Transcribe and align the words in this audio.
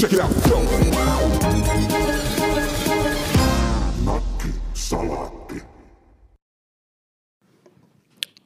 Check 0.00 0.12
it 0.12 0.20
out. 0.20 0.30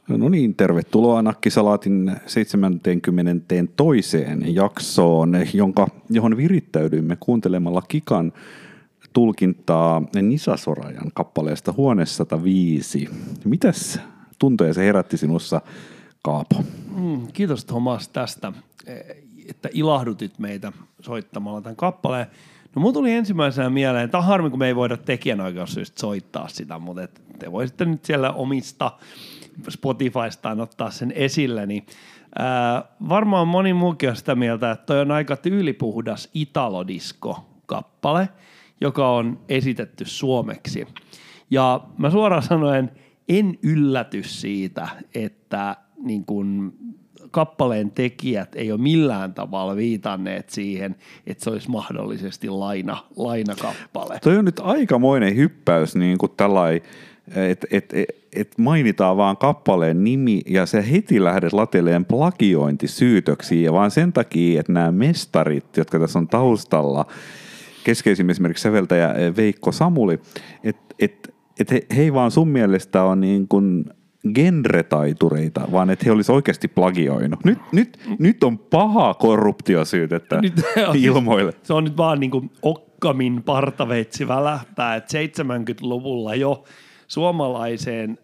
No 0.09 0.29
niin, 0.29 0.54
tervetuloa 0.54 1.22
Nakkisalaatin 1.22 2.17
70. 2.27 3.54
toiseen 3.77 4.54
jaksoon, 4.54 5.32
jonka, 5.53 5.89
johon 6.11 6.37
virittäydyimme 6.37 7.17
kuuntelemalla 7.21 7.82
Kikan 7.82 8.32
tulkintaa 9.12 10.02
Nisa 10.23 10.57
Sorajan 10.57 11.11
kappaleesta 11.14 11.75
Huone 11.77 12.07
105. 12.07 13.09
Mitäs 13.45 14.00
tunteja 14.39 14.75
se 14.75 14.84
herätti 14.84 15.16
sinussa, 15.16 15.61
Kaapo? 16.23 16.64
Mm, 16.96 17.27
kiitos 17.32 17.64
Thomas 17.64 18.09
tästä, 18.09 18.52
että 19.49 19.69
ilahdutit 19.73 20.39
meitä 20.39 20.73
soittamalla 21.01 21.61
tämän 21.61 21.77
kappaleen. 21.77 22.27
No 22.77 22.83
mun 22.83 22.95
tuli 22.95 23.12
ensimmäisenä 23.12 23.71
mieleen, 23.71 24.11
tämä 24.11 24.23
on 24.23 24.29
harmi, 24.29 24.51
kun 24.51 24.59
me 24.59 24.66
ei 24.66 24.77
voida 24.77 24.97
tekijänoikeussyistä 24.97 26.01
soittaa 26.01 26.48
sitä, 26.48 26.79
mutta 26.79 27.02
et 27.02 27.23
te 27.39 27.52
voisitte 27.52 27.85
nyt 27.85 28.05
siellä 28.05 28.33
omista 28.33 28.93
Spotifystaan 29.69 30.61
ottaa 30.61 30.91
sen 30.91 31.12
esille, 31.16 31.66
niin 31.66 31.87
ää, 32.38 32.85
varmaan 33.09 33.49
moni 33.49 33.73
muukin 33.73 34.11
on 34.11 34.16
sitä 34.16 34.35
mieltä, 34.35 34.71
että 34.71 34.87
toi 34.87 35.01
on 35.01 35.11
aika 35.11 35.37
tyylipuhdas 35.37 36.30
Italodisko-kappale, 36.35 38.29
joka 38.80 39.11
on 39.11 39.41
esitetty 39.49 40.05
suomeksi. 40.05 40.87
Ja 41.51 41.80
mä 41.99 42.11
suoraan 42.11 42.43
sanoen 42.43 42.91
en 43.29 43.59
ylläty 43.63 44.23
siitä, 44.23 44.88
että 45.15 45.77
niin 46.02 46.24
kun 46.24 46.74
kappaleen 47.34 47.91
tekijät 47.91 48.56
ei 48.56 48.73
ole 48.73 48.80
millään 48.80 49.34
tavalla 49.34 49.77
viitanneet 49.77 50.51
siihen, 50.51 50.97
että 51.27 51.45
se 51.45 51.51
olisi 51.51 51.70
mahdollisesti 51.70 52.48
laina, 52.48 52.97
lainakappale. 53.16 54.18
Toi 54.23 54.37
on 54.37 54.45
nyt 54.45 54.60
aikamoinen 54.63 55.37
hyppäys, 55.37 55.96
niin 55.96 56.18
kuin 56.18 56.32
että 57.37 57.66
et, 57.71 57.87
et, 57.93 58.09
et 58.32 58.59
mainitaan 58.59 59.16
vaan 59.16 59.37
kappaleen 59.37 60.05
nimi 60.05 60.40
ja 60.46 60.66
se 60.66 60.90
heti 60.90 61.24
lähdet 61.24 61.52
lateleen 61.52 62.05
ja 63.65 63.73
vaan 63.73 63.90
sen 63.90 64.12
takia, 64.12 64.60
että 64.60 64.72
nämä 64.72 64.93
mestarit, 64.93 65.77
jotka 65.77 65.99
tässä 65.99 66.19
on 66.19 66.28
taustalla, 66.28 67.06
keskeisin 67.84 68.31
esimerkiksi 68.31 68.62
säveltäjä 68.62 69.15
Veikko 69.37 69.72
Samuli, 69.72 70.21
että 70.65 70.94
et, 70.99 71.34
et 71.60 71.71
he, 71.71 71.87
he 71.97 72.03
ei 72.03 72.12
vaan 72.12 72.31
sun 72.31 72.49
mielestä 72.49 73.03
on 73.03 73.21
niin 73.21 73.49
kuin 73.49 73.84
genretaitureita, 74.34 75.69
vaan 75.72 75.91
että 75.91 76.05
he 76.05 76.12
olisi 76.12 76.33
oikeasti 76.33 76.69
plagioinut. 76.69 77.44
Nyt, 77.44 77.59
nyt, 77.72 77.99
nyt 78.19 78.44
on 78.44 78.59
paha 78.59 79.15
korruptiosyytettä 79.15 80.41
Nyt- 80.41 80.62
ilmoille. 80.94 81.53
Se 81.62 81.72
on 81.72 81.84
nyt 81.84 81.97
vaan 81.97 82.21
niin 82.21 82.31
kuin 82.31 82.50
Okkamin 82.62 83.43
partaveitsi 83.43 84.28
välähtää, 84.28 84.97
että 84.97 85.19
70-luvulla 85.19 86.34
jo 86.34 86.65
suomalaiseen 87.09 88.19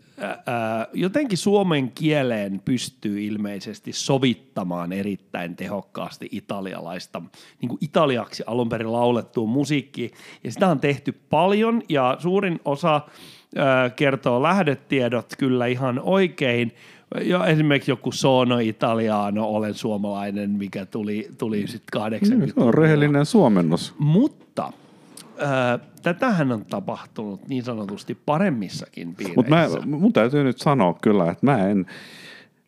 ää, 0.47 0.87
jotenkin 0.93 1.39
suomen 1.39 1.91
kieleen 1.91 2.62
pystyy 2.65 3.23
ilmeisesti 3.23 3.93
sovittamaan 3.93 4.93
erittäin 4.93 5.56
tehokkaasti 5.56 6.28
italialaista, 6.33 7.23
niin 7.61 7.69
kuin 7.69 7.78
italiaksi 7.81 8.43
alun 8.47 8.69
perin 8.69 8.93
laulettua 8.93 9.47
musiikkia. 9.47 10.09
Ja 10.45 10.53
sitä 10.53 10.69
on 10.69 10.81
tehty 10.81 11.12
paljon 11.12 11.83
ja 11.89 12.17
suurin 12.19 12.61
osa 12.65 13.01
kertoo 13.97 14.43
lähdetiedot 14.43 15.27
kyllä 15.39 15.67
ihan 15.67 16.01
oikein. 16.05 16.73
Jo 17.23 17.45
esimerkiksi 17.45 17.91
joku 17.91 18.12
Sono 18.12 18.59
Italiano, 18.59 19.45
olen 19.45 19.75
suomalainen, 19.75 20.51
mikä 20.51 20.87
tuli, 20.87 21.29
tuli 21.39 21.67
sitten 21.67 22.01
80 22.01 22.55
Se 22.55 22.61
on 22.67 22.75
rehellinen 22.75 23.27
suomennos. 23.27 23.95
mutta 23.98 24.73
ää, 25.39 25.78
tätähän 26.03 26.53
on 26.53 26.65
tapahtunut 26.65 27.48
niin 27.48 27.62
sanotusti 27.65 28.19
paremmissakin 28.27 29.09
Mutta 29.09 29.43
piireissä. 29.43 29.81
mun 29.87 30.12
täytyy 30.12 30.44
nyt 30.44 30.59
sanoa 30.59 30.94
kyllä, 31.03 31.31
että 31.31 31.47
mä 31.47 31.69
en, 31.69 31.87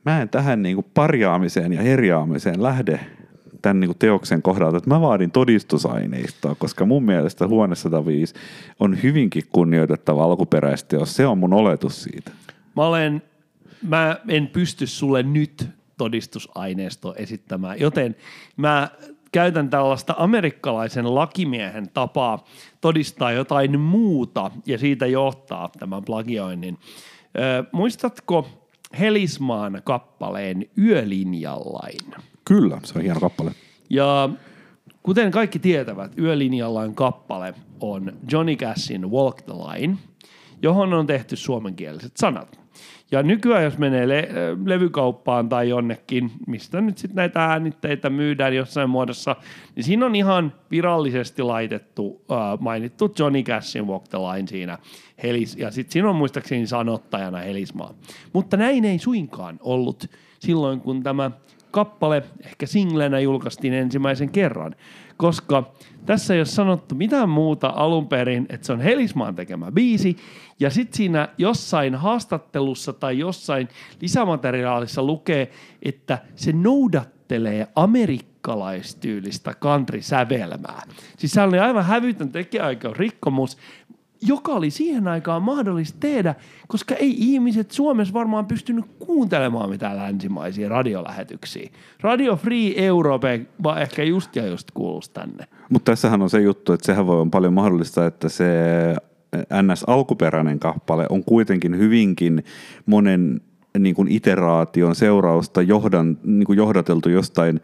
mä 0.04 0.22
en 0.22 0.28
tähän 0.28 0.62
niinku 0.62 0.84
parjaamiseen 0.94 1.72
ja 1.72 1.82
herjaamiseen 1.82 2.62
lähde 2.62 3.00
tämän 3.62 3.80
niinku 3.80 3.96
teoksen 3.98 4.42
kohdalta, 4.42 4.76
että 4.76 4.90
mä 4.90 5.00
vaadin 5.00 5.30
todistusaineistoa, 5.30 6.54
koska 6.54 6.86
mun 6.86 7.02
mielestä 7.02 7.46
Huone 7.46 7.74
105 7.74 8.34
on 8.80 9.02
hyvinkin 9.02 9.42
kunnioitettava 9.52 10.24
alkuperäisteos. 10.24 11.16
Se 11.16 11.26
on 11.26 11.38
mun 11.38 11.52
oletus 11.52 12.02
siitä. 12.02 12.30
Mä, 12.76 12.86
olen, 12.86 13.22
mä 13.82 14.16
en 14.28 14.46
pysty 14.46 14.86
sulle 14.86 15.22
nyt 15.22 15.68
todistusaineistoa 15.98 17.14
esittämään, 17.14 17.80
joten 17.80 18.16
mä 18.56 18.88
käytän 19.32 19.70
tällaista 19.70 20.14
amerikkalaisen 20.18 21.14
lakimiehen 21.14 21.88
tapaa 21.94 22.44
todistaa 22.80 23.32
jotain 23.32 23.80
muuta 23.80 24.50
ja 24.66 24.78
siitä 24.78 25.06
johtaa 25.06 25.70
tämän 25.78 26.04
plagioinnin. 26.04 26.78
Ö, 27.38 27.64
muistatko 27.72 28.48
Helismaan 28.98 29.82
kappaleen 29.84 30.66
Yölinjallain? 30.78 32.31
Kyllä, 32.52 32.78
se 32.84 32.98
on 32.98 33.04
hieno 33.04 33.20
kappale. 33.20 33.50
Ja 33.90 34.28
kuten 35.02 35.30
kaikki 35.30 35.58
tietävät, 35.58 36.18
Yölinjallain 36.18 36.94
kappale 36.94 37.54
on 37.80 38.12
Johnny 38.32 38.56
Cashin 38.56 39.10
Walk 39.10 39.42
the 39.42 39.52
Line, 39.52 39.96
johon 40.62 40.94
on 40.94 41.06
tehty 41.06 41.36
suomenkieliset 41.36 42.16
sanat. 42.16 42.60
Ja 43.10 43.22
nykyään, 43.22 43.64
jos 43.64 43.78
menee 43.78 44.08
le- 44.08 44.28
levykauppaan 44.64 45.48
tai 45.48 45.68
jonnekin, 45.68 46.32
mistä 46.46 46.80
nyt 46.80 46.98
sitten 46.98 47.16
näitä 47.16 47.44
äänitteitä 47.44 48.10
myydään 48.10 48.56
jossain 48.56 48.90
muodossa, 48.90 49.36
niin 49.76 49.84
siinä 49.84 50.06
on 50.06 50.14
ihan 50.14 50.52
virallisesti 50.70 51.42
laitettu, 51.42 52.24
äh, 52.32 52.60
mainittu 52.60 53.14
Johnny 53.18 53.42
Cashin 53.42 53.86
Walk 53.86 54.08
the 54.08 54.18
Line 54.18 54.48
siinä. 54.48 54.78
Helis, 55.22 55.56
ja 55.56 55.70
sitten 55.70 55.92
siinä 55.92 56.10
on 56.10 56.16
muistaakseni 56.16 56.66
sanottajana 56.66 57.38
Helismaa. 57.38 57.94
Mutta 58.32 58.56
näin 58.56 58.84
ei 58.84 58.98
suinkaan 58.98 59.58
ollut 59.62 60.10
silloin, 60.38 60.80
kun 60.80 61.02
tämä 61.02 61.30
kappale 61.72 62.22
ehkä 62.44 62.66
singlenä 62.66 63.20
julkaistiin 63.20 63.74
ensimmäisen 63.74 64.28
kerran, 64.28 64.74
koska 65.16 65.72
tässä 66.06 66.34
ei 66.34 66.40
ole 66.40 66.46
sanottu 66.46 66.94
mitään 66.94 67.28
muuta 67.28 67.72
alun 67.76 68.08
perin, 68.08 68.46
että 68.48 68.66
se 68.66 68.72
on 68.72 68.80
Helismaan 68.80 69.34
tekemä 69.34 69.72
biisi, 69.72 70.16
ja 70.60 70.70
sitten 70.70 70.96
siinä 70.96 71.28
jossain 71.38 71.94
haastattelussa 71.94 72.92
tai 72.92 73.18
jossain 73.18 73.68
lisämateriaalissa 74.00 75.02
lukee, 75.02 75.50
että 75.82 76.18
se 76.36 76.52
noudattelee 76.52 77.68
amerikkalaistyylistä 77.76 79.54
country-sävelmää. 79.60 80.82
Siis 81.18 81.32
se 81.32 81.42
oli 81.42 81.58
aivan 81.58 81.84
hävytön 81.84 82.32
tekijäoikeusrikkomus, 82.32 83.58
joka 84.22 84.52
oli 84.52 84.70
siihen 84.70 85.08
aikaan 85.08 85.42
mahdollista 85.42 85.96
tehdä, 86.00 86.34
koska 86.68 86.94
ei 86.94 87.14
ihmiset 87.18 87.70
Suomessa 87.70 88.14
varmaan 88.14 88.46
pystynyt 88.46 88.84
kuuntelemaan 88.98 89.70
mitään 89.70 89.96
länsimaisia 89.96 90.68
radiolähetyksiä. 90.68 91.70
Radio 92.00 92.36
Free 92.36 92.86
Europe 92.86 93.46
vaan 93.62 93.82
ehkä 93.82 94.02
just 94.02 94.36
ja 94.36 94.46
just 94.46 94.70
kuuluisi 94.74 95.10
tänne. 95.12 95.46
Mutta 95.70 95.92
tässähän 95.92 96.22
on 96.22 96.30
se 96.30 96.40
juttu, 96.40 96.72
että 96.72 96.86
sehän 96.86 97.06
voi 97.06 97.20
on 97.20 97.30
paljon 97.30 97.52
mahdollista, 97.52 98.06
että 98.06 98.28
se 98.28 98.44
NS-alkuperäinen 99.36 100.58
kappale 100.58 101.06
on 101.10 101.24
kuitenkin 101.24 101.78
hyvinkin 101.78 102.44
monen 102.86 103.40
niin 103.78 103.94
kuin 103.94 104.08
iteraation 104.08 104.94
seurausta 104.94 105.62
johdan, 105.62 106.18
niin 106.24 106.46
kuin 106.46 106.56
johdateltu 106.56 107.08
jostain 107.08 107.60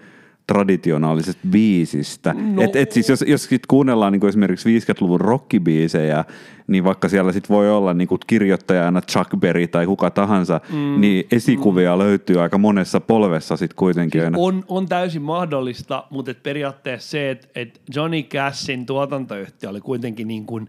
traditionaalisesta 0.49 1.43
biisistä. 1.51 2.35
No. 2.35 2.63
Et, 2.63 2.77
et 2.77 2.93
siis 2.93 3.09
jos, 3.09 3.25
jos 3.27 3.45
sit 3.45 3.67
kuunnellaan 3.67 4.13
niin 4.13 4.21
kuin 4.21 4.29
esimerkiksi 4.29 4.79
50-luvun 4.79 5.21
rockibiisejä, 5.21 6.25
niin 6.67 6.85
vaikka 6.85 7.09
siellä 7.09 7.33
sit 7.33 7.49
voi 7.49 7.71
olla 7.71 7.95
niin 7.95 8.09
kuin 8.09 8.21
kirjoittajana 8.27 9.01
Chuck 9.01 9.31
Berry 9.37 9.67
tai 9.67 9.87
kuka 9.87 10.11
tahansa, 10.11 10.61
mm. 10.73 11.01
niin 11.01 11.27
esikuvia 11.33 11.95
mm. 11.97 11.99
löytyy 11.99 12.43
aika 12.43 12.59
monessa 12.59 13.01
polvessa 13.01 13.57
sit 13.57 13.75
kuitenkin 13.75 14.25
aina. 14.25 14.39
On, 14.39 14.65
on 14.69 14.87
täysin 14.87 15.23
mahdollista, 15.23 16.05
mutta 16.11 16.31
et 16.31 16.43
periaatteessa 16.43 17.11
se, 17.11 17.31
että 17.31 17.49
et 17.55 17.81
Johnny 17.95 18.23
Cashin 18.23 18.87
tuotantoyhtiö 18.87 19.71
oli 19.71 19.81
kuitenkin 19.81 20.29
niin 20.29 20.47
kuin 20.47 20.69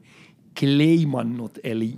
kleimannut, 0.60 1.58
eli 1.64 1.94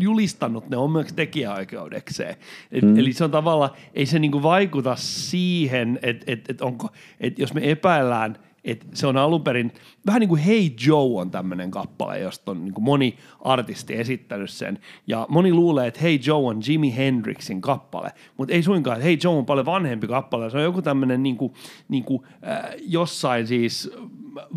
julistanut 0.00 0.68
ne 0.70 0.76
omaksi 0.76 1.14
tekijäoikeudekseen. 1.14 2.36
Et, 2.72 2.82
mm. 2.82 2.98
Eli 2.98 3.12
se 3.12 3.24
on 3.24 3.30
tavallaan, 3.30 3.70
ei 3.94 4.06
se 4.06 4.18
niinku 4.18 4.42
vaikuta 4.42 4.96
siihen, 4.96 5.98
että 6.02 6.32
et, 6.32 6.50
et 6.50 6.60
onko, 6.60 6.88
et 7.20 7.38
jos 7.38 7.54
me 7.54 7.70
epäillään, 7.70 8.38
että 8.64 8.86
se 8.94 9.06
on 9.06 9.16
alun 9.16 9.42
perin, 9.42 9.72
vähän 10.06 10.20
niin 10.20 10.28
kuin 10.28 10.40
Hey 10.40 10.70
Joe 10.86 11.20
on 11.20 11.30
tämmöinen 11.30 11.70
kappale, 11.70 12.18
josta 12.18 12.50
on 12.50 12.64
niin 12.64 12.74
kuin 12.74 12.84
moni 12.84 13.16
artisti 13.40 13.94
esittänyt 13.94 14.50
sen. 14.50 14.78
Ja 15.06 15.26
moni 15.28 15.52
luulee, 15.52 15.86
että 15.86 16.00
Hey 16.00 16.18
Joe 16.26 16.46
on 16.46 16.60
Jimi 16.68 16.96
Hendrixin 16.96 17.60
kappale, 17.60 18.10
mutta 18.36 18.54
ei 18.54 18.62
suinkaan, 18.62 18.96
että 18.96 19.04
Hey 19.04 19.18
Joe 19.24 19.36
on 19.36 19.46
paljon 19.46 19.66
vanhempi 19.66 20.06
kappale. 20.06 20.50
Se 20.50 20.56
on 20.56 20.62
joku 20.62 20.82
tämmöinen 20.82 21.22
niin 21.22 21.36
kuin, 21.36 21.52
niin 21.88 22.04
kuin, 22.04 22.22
äh, 22.48 22.74
jossain 22.86 23.46
siis 23.46 23.90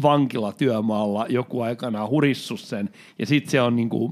vankilatyömaalla 0.01 1.25
joku 1.29 1.61
aikana 1.61 2.07
hurissu 2.07 2.57
sen, 2.57 2.89
ja 3.19 3.25
sitten 3.25 3.51
se 3.51 3.61
on 3.61 3.75
niin 3.75 3.89
kuin 3.89 4.11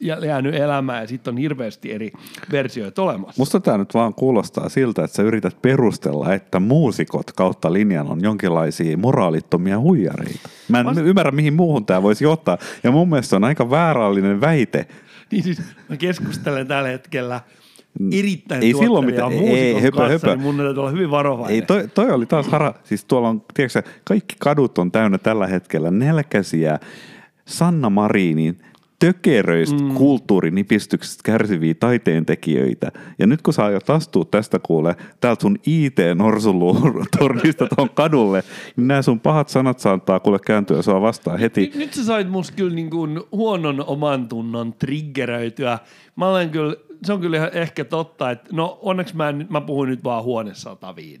jäänyt 0.00 0.54
elämään, 0.54 1.00
ja 1.00 1.06
sitten 1.06 1.34
on 1.34 1.38
hirveästi 1.38 1.92
eri 1.92 2.12
versioita 2.52 3.02
olemassa. 3.02 3.42
Musta 3.42 3.60
tämä 3.60 3.78
nyt 3.78 3.94
vaan 3.94 4.14
kuulostaa 4.14 4.68
siltä, 4.68 5.04
että 5.04 5.16
sä 5.16 5.22
yrität 5.22 5.62
perustella, 5.62 6.34
että 6.34 6.60
muusikot 6.60 7.32
kautta 7.32 7.72
linjan 7.72 8.06
on 8.06 8.22
jonkinlaisia 8.22 8.96
moraalittomia 8.96 9.80
huijareita. 9.80 10.48
Mä 10.68 10.80
en 10.80 10.86
Vast- 10.86 10.98
ymmärrä, 11.06 11.30
mihin 11.30 11.54
muuhun 11.54 11.86
tämä 11.86 12.02
voisi 12.02 12.24
johtaa, 12.24 12.58
ja 12.82 12.90
mun 12.90 13.08
mielestä 13.08 13.30
se 13.30 13.36
on 13.36 13.44
aika 13.44 13.70
väärällinen 13.70 14.40
väite, 14.40 14.86
Niin 15.30 15.42
siis 15.42 15.62
mä 15.88 15.96
keskustelen 15.96 16.66
tällä 16.66 16.88
hetkellä 16.88 17.40
erittäin 18.12 18.62
Ei 18.62 18.74
silloin 18.74 19.06
mitään- 19.06 19.32
ei, 19.32 19.80
höpö, 19.80 19.96
kanssa, 19.96 20.12
höpö. 20.12 20.26
niin 20.26 20.40
mun 20.40 20.56
täytyy 20.56 20.80
olla 20.80 20.90
hyvin 20.90 21.10
varovainen. 21.10 21.54
Ei, 21.54 21.62
toi, 21.62 21.88
toi 21.88 22.10
oli 22.10 22.26
taas 22.26 22.48
hara. 22.48 22.74
Siis 22.84 23.04
tuolla 23.04 23.28
on, 23.28 23.42
tiedätkö, 23.54 23.82
kaikki 24.04 24.34
kadut 24.38 24.78
on 24.78 24.92
täynnä 24.92 25.18
tällä 25.18 25.46
hetkellä 25.46 25.90
nälkäisiä 25.90 26.78
Sanna 27.46 27.90
Marinin 27.90 28.58
tökeröistä 28.98 29.82
mm. 29.82 29.94
kulttuurinipistyksestä 29.94 31.22
kärsiviä 31.24 31.74
taiteentekijöitä. 31.74 32.92
Ja 33.18 33.26
nyt 33.26 33.42
kun 33.42 33.54
sä 33.54 33.64
aiot 33.64 33.90
astua 33.90 34.24
tästä 34.24 34.58
kuule, 34.58 34.96
täältä 35.20 35.42
sun 35.42 35.58
IT-norsulutornista 35.66 37.66
tuon 37.76 37.90
kadulle, 37.90 38.42
niin 38.76 38.88
nämä 38.88 39.02
sun 39.02 39.20
pahat 39.20 39.48
sanat 39.48 39.78
saattaa 39.78 40.20
kuule 40.20 40.38
kääntyä 40.46 40.82
sua 40.82 41.00
vastaan 41.00 41.38
heti. 41.38 41.60
Nyt, 41.60 41.74
nyt 41.74 41.94
sä 41.94 42.04
sait 42.04 42.30
musta 42.30 42.56
kyllä 42.56 42.74
niin 42.74 42.90
kuin 42.90 43.20
huonon 43.32 43.84
oman 43.86 44.28
tunnon 44.28 44.72
triggeröityä. 44.72 45.78
Mä 46.16 46.28
olen 46.28 46.50
kyllä, 46.50 46.76
se 47.04 47.12
on 47.12 47.20
kyllä 47.20 47.48
ehkä 47.48 47.84
totta, 47.84 48.30
että 48.30 48.48
no 48.52 48.78
onneksi 48.82 49.16
mä, 49.16 49.28
en, 49.28 49.46
mä 49.50 49.60
puhun 49.60 49.88
nyt 49.88 50.04
vaan 50.04 50.24
huone 50.24 50.54
105. 50.54 51.18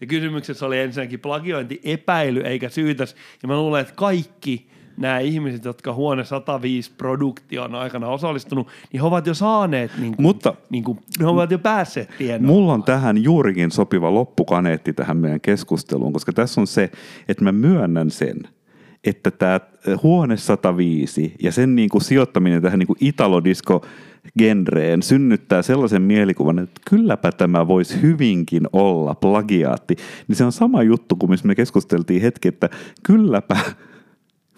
Ja 0.00 0.06
kysymyksessä 0.06 0.66
oli 0.66 0.78
ensinnäkin 0.78 1.20
plagiointi 1.20 1.80
epäily 1.84 2.40
eikä 2.40 2.68
syytös. 2.68 3.16
Ja 3.42 3.48
mä 3.48 3.56
luulen, 3.56 3.80
että 3.80 3.94
kaikki 3.96 4.68
nämä 4.96 5.18
ihmiset, 5.18 5.64
jotka 5.64 5.94
huone 5.94 6.24
105 6.24 6.92
produktion 6.98 7.74
aikana 7.74 8.08
osallistunut, 8.08 8.68
niin 8.92 9.00
he 9.00 9.06
ovat 9.06 9.26
jo 9.26 9.34
saaneet, 9.34 9.90
niin 9.98 10.16
kuin, 10.16 10.22
Mutta- 10.22 10.54
niin 10.70 10.84
kuin, 10.84 10.98
ne 11.18 11.26
ovat 11.26 11.50
jo 11.50 11.58
päässeet 11.58 12.10
tienoon. 12.18 12.44
Mulla 12.44 12.72
on 12.72 12.82
tähän 12.82 13.22
juurikin 13.22 13.70
sopiva 13.70 14.14
loppukaneetti 14.14 14.92
tähän 14.92 15.16
meidän 15.16 15.40
keskusteluun, 15.40 16.12
koska 16.12 16.32
tässä 16.32 16.60
on 16.60 16.66
se, 16.66 16.90
että 17.28 17.44
mä 17.44 17.52
myönnän 17.52 18.10
sen, 18.10 18.36
että 19.04 19.30
tämä 19.30 19.60
huone 20.02 20.36
105 20.36 21.34
ja 21.42 21.52
sen 21.52 21.76
niin 21.76 21.88
kuin 21.88 22.02
sijoittaminen 22.02 22.62
tähän 22.62 22.78
niin 22.78 22.86
kuin 22.86 22.98
italodisko 23.00 23.86
genreen 24.38 25.02
synnyttää 25.02 25.62
sellaisen 25.62 26.02
mielikuvan, 26.02 26.58
että 26.58 26.80
kylläpä 26.90 27.32
tämä 27.32 27.68
voisi 27.68 28.02
hyvinkin 28.02 28.62
olla 28.72 29.14
plagiaatti. 29.14 29.96
Niin 30.28 30.36
se 30.36 30.44
on 30.44 30.52
sama 30.52 30.82
juttu 30.82 31.16
kuin 31.16 31.30
missä 31.30 31.46
me 31.46 31.54
keskusteltiin 31.54 32.22
hetki, 32.22 32.48
että 32.48 32.68
kylläpä 33.02 33.56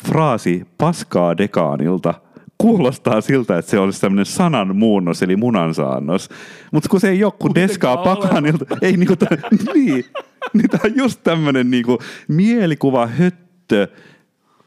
fraasi 0.06 0.66
paskaa 0.78 1.36
dekaanilta 1.36 2.14
kuulostaa 2.60 3.20
siltä, 3.20 3.58
että 3.58 3.70
se 3.70 3.78
olisi 3.78 4.00
tämmöinen 4.00 4.26
sanan 4.26 4.76
muunnos, 4.76 5.22
eli 5.22 5.36
munansaannos. 5.36 6.28
Mutta 6.72 6.88
kun 6.88 7.00
se 7.00 7.08
ei 7.08 7.24
ole 7.24 7.32
kuin 7.38 7.54
deskaa 7.54 7.96
pakanilta, 7.96 8.64
ei 8.82 8.96
niinku, 8.96 9.16
t- 9.16 9.24
niin, 9.74 10.04
niin 10.52 10.70
tämä 10.70 10.82
on 10.84 10.96
just 10.96 11.20
tämmöinen 11.24 11.70
niinku 11.70 11.98
mielikuva 12.28 13.06
höttö, 13.06 13.88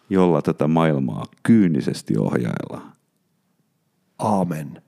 jolla 0.10 0.42
tätä 0.42 0.68
maailmaa 0.68 1.24
kyynisesti 1.44 2.18
ohjaillaan. 2.18 2.94
Aamen. 4.20 4.83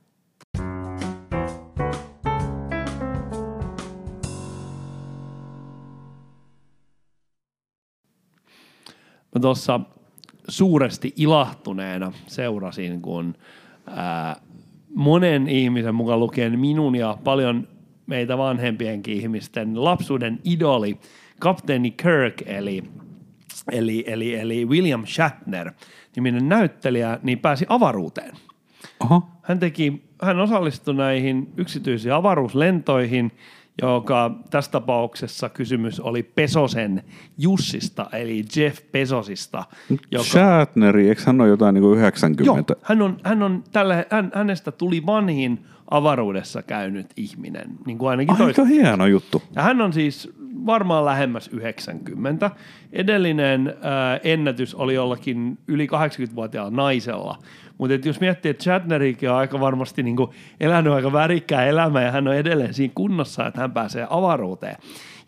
Mä 9.36 9.40
tuossa 9.42 9.80
suuresti 10.48 11.14
ilahtuneena 11.18 12.12
seurasin, 12.28 13.02
kun 13.02 13.36
ää, 13.88 14.36
monen 14.96 15.48
ihmisen 15.48 15.96
mukaan 15.96 16.20
lukien 16.20 16.60
minun 16.60 16.96
ja 16.96 17.18
paljon 17.24 17.68
meitä 18.08 18.38
vanhempienkin 18.38 19.18
ihmisten 19.18 19.84
lapsuuden 19.84 20.40
idoli, 20.44 21.00
kapteeni 21.40 21.92
Kirk, 21.92 22.42
eli, 22.46 22.84
eli, 23.72 24.04
eli, 24.08 24.36
eli 24.36 24.66
William 24.66 25.06
Shatner, 25.06 25.72
niminen 26.16 26.50
näyttelijä, 26.50 27.20
niin 27.24 27.40
pääsi 27.40 27.66
avaruuteen. 27.70 28.34
Oho, 29.00 29.24
Hän, 29.42 29.60
teki, 29.60 30.04
hän 30.22 30.40
osallistui 30.40 30.94
näihin 30.94 31.54
yksityisiin 31.58 32.14
avaruuslentoihin, 32.14 33.32
joka 33.81 34.31
tässä 34.50 34.72
tapauksessa 34.72 35.50
kysymys 35.50 36.00
oli 36.00 36.24
Pesosen 36.24 37.04
Jussista, 37.38 38.10
eli 38.13 38.45
Jeff 38.56 38.81
Pesosista. 38.92 39.63
Joka, 40.12 40.24
Shatneri, 40.24 41.10
eikö 41.10 41.22
hän 41.25 41.42
ole 41.42 41.50
jotain 41.50 41.74
niinku 41.74 41.88
joo, 41.88 41.98
90? 41.98 42.75
hän 42.81 43.01
on, 43.01 43.18
hän 43.24 43.44
on 43.44 43.63
tällä, 43.72 44.06
hän, 44.10 44.31
hänestä 44.33 44.72
tuli 44.72 45.06
vanhin 45.06 45.66
avaruudessa 45.92 46.63
käynyt 46.63 47.07
ihminen, 47.18 47.68
niin 47.86 47.98
kuin 47.98 48.10
ainakin 48.10 48.42
Aika 48.42 48.66
hieno 48.66 49.06
juttu. 49.06 49.44
ja 49.56 49.62
hän 49.62 49.81
on 49.81 49.94
siis 49.94 50.33
varmaan 50.65 51.06
lähemmäs 51.06 51.47
90. 51.47 52.51
Edellinen 52.94 53.73
ää, 53.81 54.19
ennätys 54.23 54.75
oli 54.75 54.94
jollakin 54.94 55.57
yli 55.67 55.88
80-vuotiaalla 55.88 56.75
naisella. 56.75 57.38
Mutta 57.77 58.07
jos 58.07 58.19
miettii, 58.19 58.50
että 58.50 58.63
Shatnerikin 58.63 59.29
on 59.29 59.35
aika 59.35 59.59
varmasti 59.59 60.03
niinku 60.03 60.33
elänyt 60.59 60.94
aika 60.94 61.13
värikkää 61.13 61.65
elämää 61.65 62.03
ja 62.03 62.12
hän 62.12 62.27
on 62.27 62.35
edelleen 62.35 62.73
siinä 62.73 62.91
kunnossa, 62.95 63.47
että 63.47 63.62
hän 63.62 63.71
pääsee 63.71 64.07
avaruuteen. 64.09 64.75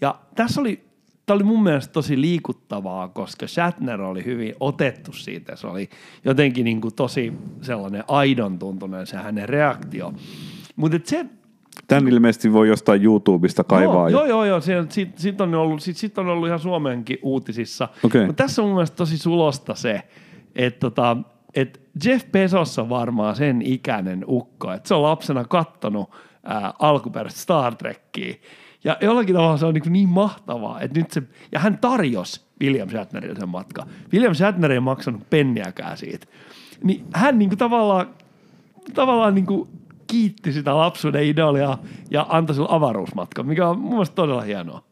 Ja 0.02 0.16
tässä 0.36 0.62
oli, 0.62 0.84
tämä 1.26 1.36
oli 1.36 1.44
mun 1.44 1.64
mielestä 1.64 1.94
tosi 1.94 2.22
liikuttavaa, 2.22 3.08
koska 3.08 3.48
Shatner 3.48 4.02
oli 4.02 4.26
hyvin 4.26 4.56
otettu 4.60 5.14
siitä. 5.14 5.56
Se 5.56 5.68
oli 5.68 5.90
jotenkin 6.26 6.66
niinku 6.66 6.92
tosi 6.92 7.34
sellainen 7.62 8.04
aidon 8.08 8.60
tuntunen 8.60 9.08
se 9.08 9.18
hänen 9.18 9.50
reaktio. 9.50 10.14
Mutta 10.76 10.98
se 11.04 11.26
Tän 11.88 12.08
ilmeisesti 12.08 12.54
voi 12.54 12.68
jostain 12.68 13.04
YouTubesta 13.04 13.64
kaivaa. 13.64 14.10
Joo, 14.10 14.22
ja- 14.24 14.30
joo, 14.30 14.46
joo, 14.46 14.62
joo. 14.66 14.86
Siitä, 15.16 15.44
on 15.44 15.56
ollut, 15.56 15.82
siitä, 15.82 16.00
siitä 16.00 16.22
on 16.22 16.28
ollut 16.28 16.48
ihan 16.48 16.60
Suomenkin 16.60 17.20
uutisissa. 17.22 17.90
Okei. 18.04 18.26
Mutta 18.26 18.44
tässä 18.44 18.62
on 18.62 18.68
mun 18.68 18.76
mielestä 18.76 18.96
tosi 18.98 19.18
sulosta 19.18 19.76
se, 19.76 20.02
että 20.56 20.80
tota, 20.80 21.18
et 21.56 21.82
Jeff 22.06 22.32
Bezos 22.32 22.80
on 22.80 22.90
varmaan 22.90 23.36
sen 23.36 23.62
ikäinen 23.62 24.24
ukko, 24.28 24.72
että 24.72 24.88
se 24.88 24.94
on 24.94 25.04
lapsena 25.04 25.46
kattonut 25.46 26.10
ää, 26.44 26.74
alkuperäistä 26.80 27.40
Star 27.40 27.76
Trekkiä. 27.76 28.36
Ja 28.84 28.98
jollakin 29.02 29.36
tavalla 29.36 29.58
se 29.58 29.66
on 29.66 29.74
niin, 29.74 29.94
niin 29.94 30.10
mahtavaa, 30.10 30.82
että 30.82 31.00
nyt 31.00 31.12
se, 31.12 31.24
ja 31.52 31.60
hän 31.60 31.78
tarjosi 31.78 32.42
William 32.62 32.90
Shatnerille 32.90 33.40
sen 33.40 33.50
matka. 33.50 33.86
William 34.14 34.34
Shatner 34.34 34.72
ei 34.72 34.80
maksanut 34.80 35.30
penniäkään 35.30 35.98
siitä. 35.98 36.28
Niin 36.84 37.06
hän 37.14 37.40
niin 37.40 37.50
kuin 37.50 37.60
tavallaan 37.60 38.08
tavallaan 38.94 39.36
niin 39.36 39.46
kuin 39.46 39.70
kiitti 40.08 40.54
sitä 40.54 40.78
lapsuuden 40.78 41.24
idolia 41.24 41.78
ja 42.12 42.26
antoi 42.30 42.56
sille 42.56 42.68
avaruusmatkan, 42.72 43.48
mikä 43.48 43.70
on 43.70 43.80
mun 43.80 43.92
mielestä 43.92 44.16
todella 44.16 44.42
hienoa. 44.42 44.84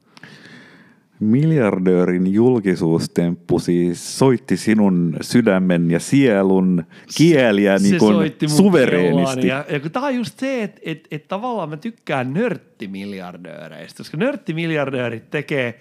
Miljardöörin 1.19 2.33
julkisuustemppu 2.33 3.59
siis 3.59 4.19
soitti 4.19 4.57
sinun 4.57 5.17
sydämen 5.21 5.91
ja 5.91 5.99
sielun 5.99 6.83
kieliä 7.17 7.77
niin 7.77 7.97
kuin 7.97 8.31
suvereenisti. 8.47 9.47
Ja, 9.47 9.65
ja 9.69 9.79
kun 9.79 9.91
tää 9.91 10.03
on 10.03 10.15
just 10.15 10.39
se, 10.39 10.63
että 10.63 10.81
et, 10.83 11.07
et 11.11 11.27
tavallaan 11.27 11.69
mä 11.69 11.77
tykkään 11.77 12.33
nörttimiljardööreistä, 12.33 13.97
koska 13.97 14.17
nörttimiljardöörit 14.17 15.29
tekee 15.29 15.79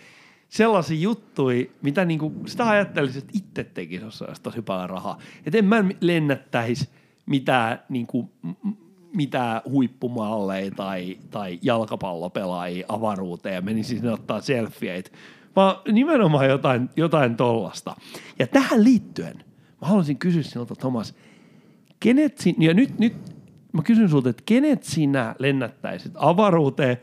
sellaisia 0.49 1.01
juttuja, 1.01 1.65
mitä 1.83 2.05
niinku, 2.05 2.33
sitä 2.47 2.69
ajattelisi, 2.69 3.19
että 3.19 3.33
itse 3.35 3.65
tekisi, 3.65 4.05
jos 4.05 4.23
olisi 4.23 4.43
tosi 4.43 4.63
paljon 4.63 4.91
rahaa. 4.91 5.19
Että 5.47 5.59
en 5.59 5.65
mä 5.65 5.85
lennättäisi 6.01 6.89
mitään, 7.27 7.79
niinku, 7.89 8.31
mitään 9.15 9.61
huippumalleja 9.71 10.71
tai, 10.71 11.19
tai 11.31 11.59
jalkapallopelaajia 11.63 12.87
avaruuteen 12.89 13.55
ja 13.55 13.63
menisi 13.63 13.97
sinne 13.97 14.13
ottaa 14.13 14.41
selfieitä, 14.41 15.11
vaan 15.57 15.77
nimenomaan 15.93 16.49
jotain, 16.49 16.91
jotain 16.97 17.37
tollasta. 17.37 17.97
Ja 18.39 18.47
tähän 18.47 18.85
liittyen 18.85 19.45
mä 19.85 19.89
haluaisin 19.89 20.19
kysyä 20.19 20.43
sinulta, 20.43 20.75
Thomas, 20.75 21.15
kenet 22.01 22.39
sin, 22.39 22.55
ja 22.59 22.75
nyt, 22.75 22.99
nyt 22.99 23.15
mä 23.73 23.83
kysyn 23.83 24.09
sulta, 24.09 24.31
että 24.31 24.43
kenet 24.47 24.83
sinä 24.83 25.35
lennättäisit 25.39 26.13
avaruuteen 26.15 26.97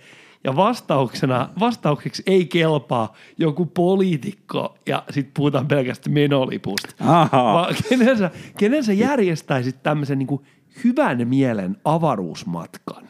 ja 0.44 0.56
vastauksena, 0.56 1.50
vastaukseksi 1.60 2.24
ei 2.26 2.46
kelpaa 2.46 3.16
joku 3.38 3.66
poliitikko 3.66 4.78
ja 4.88 5.04
sitten 5.10 5.34
puhutaan 5.34 5.68
pelkästään 5.68 6.14
menolipusta. 6.14 6.96
Vaan 7.32 7.76
kenen 7.90 8.18
sä, 8.18 8.32
kenen 8.58 8.84
sä 8.84 8.94
järjestäisit 8.94 9.84
tämmöisen 9.84 10.20
niin 10.20 10.42
hyvän 10.84 11.28
mielen 11.28 11.78
avaruusmatkan? 11.86 13.08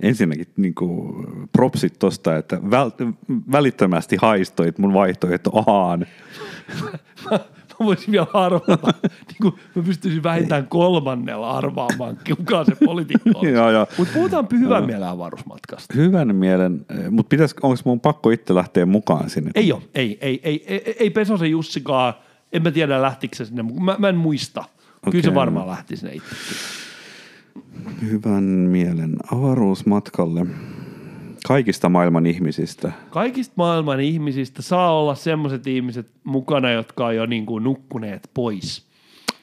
Ensinnäkin 0.00 0.46
niin 0.56 0.74
kuin, 0.74 1.26
propsit 1.52 1.98
tosta, 1.98 2.36
että 2.36 2.70
väl, 2.70 2.90
välittömästi 3.52 4.16
haistoit 4.20 4.78
mun 4.78 4.92
vaihtoehto 4.92 5.50
Aan. 5.66 6.06
Mä 7.30 7.38
mä 7.80 7.86
voisin 7.86 8.12
vielä 8.12 8.26
arvata. 8.32 8.86
niin 9.28 9.36
kuin 9.42 9.54
mä 9.74 9.82
pystyisin 9.82 10.22
vähintään 10.22 10.66
kolmannella 10.66 11.50
arvaamaan, 11.50 12.18
kuka 12.36 12.64
se 12.64 12.76
poliitikko 12.84 13.30
on. 13.34 13.46
Mutta 13.98 14.14
puhutaan 14.14 14.46
hyvän 14.52 14.86
mielen 14.86 15.08
avaruusmatkasta. 15.08 15.94
Hyvän 15.94 16.36
mielen, 16.36 16.86
mutta 17.10 17.28
pitäis, 17.28 17.54
onko 17.62 17.76
mun 17.84 18.00
pakko 18.00 18.30
itse 18.30 18.54
lähteä 18.54 18.86
mukaan 18.86 19.30
sinne? 19.30 19.50
Ei 19.54 19.72
ole, 19.72 19.82
ei, 19.94 20.18
ei, 20.20 20.40
ei, 20.42 20.64
ei, 20.66 20.96
ei 21.00 21.10
Pesosen 21.10 21.50
Jussikaan, 21.50 22.14
en 22.52 22.62
mä 22.62 22.70
tiedä 22.70 23.02
lähtikö 23.02 23.36
se 23.36 23.44
sinne, 23.44 23.62
mä, 23.62 23.96
mä 23.98 24.08
en 24.08 24.16
muista. 24.16 24.64
Kyllä 25.10 25.24
se 25.24 25.34
varmaan 25.34 25.68
lähti 25.68 25.96
sinne 25.96 26.14
itsekin. 26.14 26.56
Hyvän 28.02 28.44
mielen 28.44 29.16
avaruusmatkalle 29.32 30.46
kaikista 31.46 31.88
maailman 31.88 32.26
ihmisistä. 32.26 32.92
Kaikista 33.10 33.54
maailman 33.56 34.00
ihmisistä 34.00 34.62
saa 34.62 34.98
olla 35.00 35.14
semmoiset 35.14 35.66
ihmiset 35.66 36.10
mukana, 36.24 36.70
jotka 36.70 37.06
on 37.06 37.16
jo 37.16 37.26
niin 37.26 37.46
kuin 37.46 37.64
nukkuneet 37.64 38.30
pois. 38.34 38.86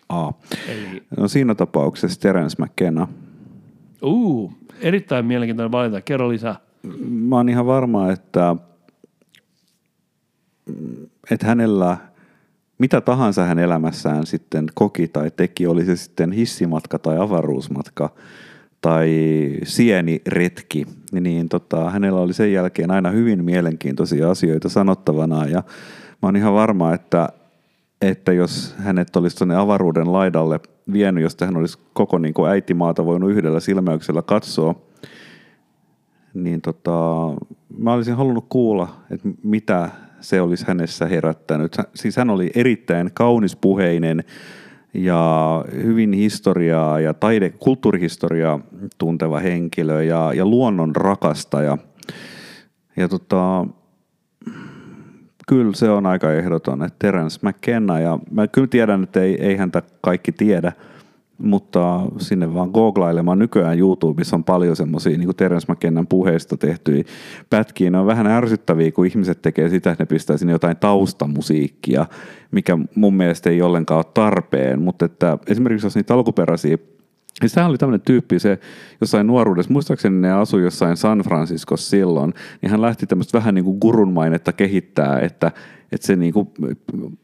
A. 0.09 0.31
Eli, 0.67 1.03
No 1.17 1.27
siinä 1.27 1.55
tapauksessa 1.55 2.19
Terence 2.19 2.63
McKenna. 2.63 3.07
uu, 4.03 4.53
erittäin 4.81 5.25
mielenkiintoinen 5.25 5.71
valinta. 5.71 6.01
Kerro 6.01 6.29
lisää. 6.29 6.55
Mä 7.09 7.35
oon 7.35 7.49
ihan 7.49 7.65
varma, 7.65 8.11
että, 8.11 8.55
että 11.31 11.47
hänellä, 11.47 11.97
mitä 12.81 13.01
tahansa 13.01 13.45
hän 13.45 13.59
elämässään 13.59 14.25
sitten 14.25 14.65
koki 14.73 15.07
tai 15.07 15.31
teki, 15.35 15.67
oli 15.67 15.85
se 15.85 15.95
sitten 15.95 16.31
hissimatka 16.31 16.99
tai 16.99 17.17
avaruusmatka 17.17 18.09
tai 18.81 19.09
sieniretki, 19.63 20.85
niin 21.11 21.49
tota, 21.49 21.89
hänellä 21.89 22.19
oli 22.21 22.33
sen 22.33 22.53
jälkeen 22.53 22.91
aina 22.91 23.09
hyvin 23.11 23.43
mielenkiintoisia 23.45 24.31
asioita 24.31 24.69
sanottavana. 24.69 25.45
Ja 25.45 25.63
mä 26.21 26.27
oon 26.27 26.35
ihan 26.35 26.53
varma, 26.53 26.93
että, 26.93 27.29
että 28.01 28.33
jos 28.33 28.75
hänet 28.77 29.15
olisi 29.15 29.37
tuonne 29.37 29.55
avaruuden 29.55 30.13
laidalle 30.13 30.59
vienyt, 30.93 31.23
josta 31.23 31.45
hän 31.45 31.57
olisi 31.57 31.77
koko 31.93 32.17
niin 32.17 32.33
kuin 32.33 32.51
äitimaata 32.51 33.05
voinut 33.05 33.31
yhdellä 33.31 33.59
silmäyksellä 33.59 34.21
katsoa, 34.21 34.75
niin 36.33 36.61
tota, 36.61 36.91
mä 37.77 37.93
olisin 37.93 38.15
halunnut 38.15 38.45
kuulla, 38.49 38.95
että 39.11 39.29
mitä 39.43 39.89
se 40.21 40.41
olisi 40.41 40.65
hänessä 40.67 41.05
herättänyt. 41.05 41.77
Siis 41.95 42.17
hän 42.17 42.29
oli 42.29 42.51
erittäin 42.55 43.11
kaunispuheinen 43.13 44.23
ja 44.93 45.65
hyvin 45.83 46.13
historiaa 46.13 46.99
ja 46.99 47.13
taide, 47.13 47.49
kulttuurihistoriaa 47.49 48.59
tunteva 48.97 49.39
henkilö 49.39 50.03
ja, 50.03 50.33
ja 50.33 50.45
luonnon 50.45 50.95
rakastaja. 50.95 51.77
Ja 52.97 53.07
tota, 53.07 53.65
kyllä 55.47 55.73
se 55.73 55.89
on 55.89 56.05
aika 56.05 56.33
ehdoton, 56.33 56.83
että 56.83 56.95
Terence 56.99 57.39
McKenna, 57.47 57.99
ja 57.99 58.19
mä 58.31 58.47
kyllä 58.47 58.67
tiedän, 58.67 59.03
että 59.03 59.21
ei, 59.21 59.45
ei 59.45 59.55
häntä 59.55 59.81
kaikki 60.01 60.31
tiedä, 60.31 60.73
mutta 61.41 62.01
sinne 62.17 62.53
vaan 62.53 62.69
googlailemaan. 62.69 63.39
Nykyään 63.39 63.79
YouTubessa 63.79 64.35
on 64.35 64.43
paljon 64.43 64.75
semmoisia 64.75 65.17
niin 65.17 65.35
Terence 65.37 65.71
McKennan 65.73 66.07
puheista 66.07 66.57
tehtyjä 66.57 67.03
pätkiä. 67.49 67.89
Ne 67.89 67.97
on 67.97 68.05
vähän 68.05 68.27
ärsyttäviä, 68.27 68.91
kun 68.91 69.05
ihmiset 69.05 69.41
tekee 69.41 69.69
sitä, 69.69 69.91
että 69.91 70.03
ne 70.03 70.05
pistää 70.05 70.37
sinne 70.37 70.53
jotain 70.53 70.77
taustamusiikkia, 70.77 72.05
mikä 72.51 72.77
mun 72.95 73.13
mielestä 73.13 73.49
ei 73.49 73.61
ollenkaan 73.61 73.97
ole 73.97 74.11
tarpeen. 74.13 74.81
Mutta 74.81 75.05
että 75.05 75.37
esimerkiksi 75.47 75.85
jos 75.85 75.95
niitä 75.95 76.13
alkuperäisiä 76.13 76.77
ja 77.41 77.49
sehän 77.49 77.69
oli 77.69 77.77
tämmöinen 77.77 78.01
tyyppi, 78.01 78.39
se 78.39 78.59
jossain 79.01 79.27
nuoruudessa, 79.27 79.73
muistaakseni 79.73 80.21
ne 80.21 80.31
asui 80.31 80.61
jossain 80.61 80.97
San 80.97 81.19
Franciscossa 81.19 81.89
silloin, 81.89 82.33
niin 82.61 82.71
hän 82.71 82.81
lähti 82.81 83.07
tämmöistä 83.07 83.37
vähän 83.37 83.55
niin 83.55 83.65
kuin 83.65 83.77
gurun 83.81 84.13
mainetta 84.13 84.53
kehittää, 84.53 85.19
että, 85.19 85.51
että 85.91 86.07
se 86.07 86.15
niin 86.15 86.33
kuin 86.33 86.47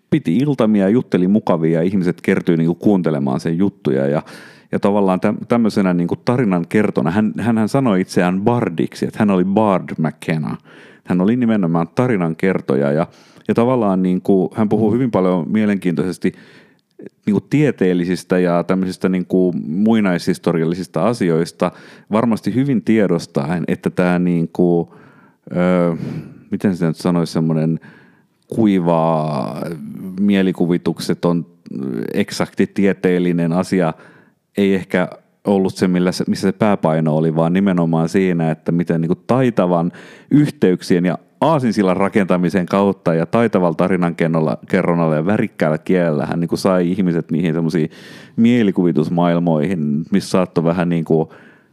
piti 0.10 0.38
iltamia 0.38 0.84
ja 0.84 0.90
jutteli 0.90 1.28
mukavia 1.28 1.80
ja 1.80 1.82
ihmiset 1.82 2.22
kertyi 2.22 2.58
niin 2.58 2.68
kuin 2.68 2.80
kuuntelemaan 2.80 3.40
sen 3.40 3.58
juttuja 3.58 4.08
ja, 4.08 4.22
ja 4.72 4.80
tavallaan 4.80 5.20
täm- 5.20 5.46
tämmöisenä 5.48 5.94
niin 5.94 6.08
kuin 6.08 6.20
tarinan 6.26 6.66
kertona, 6.70 7.12
hän, 7.12 7.34
hän 7.40 7.70
sanoi 7.70 8.02
itseään 8.02 8.42
bardiksi, 8.42 9.06
että 9.06 9.20
hän 9.20 9.30
oli 9.30 9.46
Bard 9.46 9.90
McKenna. 9.98 10.58
Hän 11.04 11.22
oli 11.22 11.36
nimenomaan 11.36 11.88
tarinan 11.96 12.36
kertoja 12.36 12.92
ja, 12.92 13.08
ja 13.48 13.54
tavallaan 13.54 14.04
niin 14.04 14.22
kuin, 14.22 14.50
hän 14.54 14.70
puhuu 14.70 14.92
hyvin 14.92 15.12
paljon 15.12 15.52
mielenkiintoisesti 15.52 16.32
niin 17.26 17.34
kuin 17.34 17.44
tieteellisistä 17.50 18.40
ja 18.40 18.64
tämmöisistä 18.64 19.10
niin 19.10 19.26
kuin 19.26 19.56
muinaishistoriallisista 19.68 21.08
asioista 21.08 21.72
varmasti 22.12 22.56
hyvin 22.56 22.84
tiedostaen, 22.84 23.64
että 23.68 23.90
tämä 23.90 24.20
niin 24.20 24.50
kuin, 24.54 24.88
öö, 25.56 25.96
miten 26.52 26.78
se 26.78 26.88
nyt 26.88 26.96
sanoisi, 26.96 27.34
semmoinen 27.34 27.80
kuiva 30.18 30.28
mielikuvitukseton, 30.28 31.46
eksakti 32.14 32.68
tieteellinen 32.68 33.54
asia 33.54 33.94
ei 34.58 34.76
ehkä 34.76 35.10
ollut 35.46 35.76
se, 35.76 35.88
millä 35.88 36.12
se, 36.12 36.24
missä 36.28 36.48
se 36.48 36.52
pääpaino 36.52 37.16
oli, 37.16 37.36
vaan 37.36 37.54
nimenomaan 37.54 38.10
siinä, 38.10 38.52
että 38.52 38.72
miten 38.72 39.02
niin 39.02 39.10
kuin 39.10 39.24
taitavan 39.28 39.92
yhteyksien 40.32 41.06
ja 41.06 41.18
aasinsillan 41.42 41.98
rakentamisen 41.98 42.66
kautta 42.66 43.14
ja 43.14 43.26
taitavalla 43.26 43.76
tarinan 43.76 44.16
kerronnalla 44.70 45.16
ja 45.16 45.26
värikkäällä 45.26 45.78
kielellä 45.78 46.26
hän 46.26 46.40
niin 46.40 46.50
kuin 46.50 46.60
sai 46.60 46.92
ihmiset 46.92 47.32
niihin 47.32 47.54
semmoisiin 47.54 47.90
mielikuvitusmaailmoihin, 48.36 50.04
missä 50.12 50.30
saattoi 50.30 50.64
vähän 50.64 50.90
niin 50.90 51.06
kuin 51.06 51.30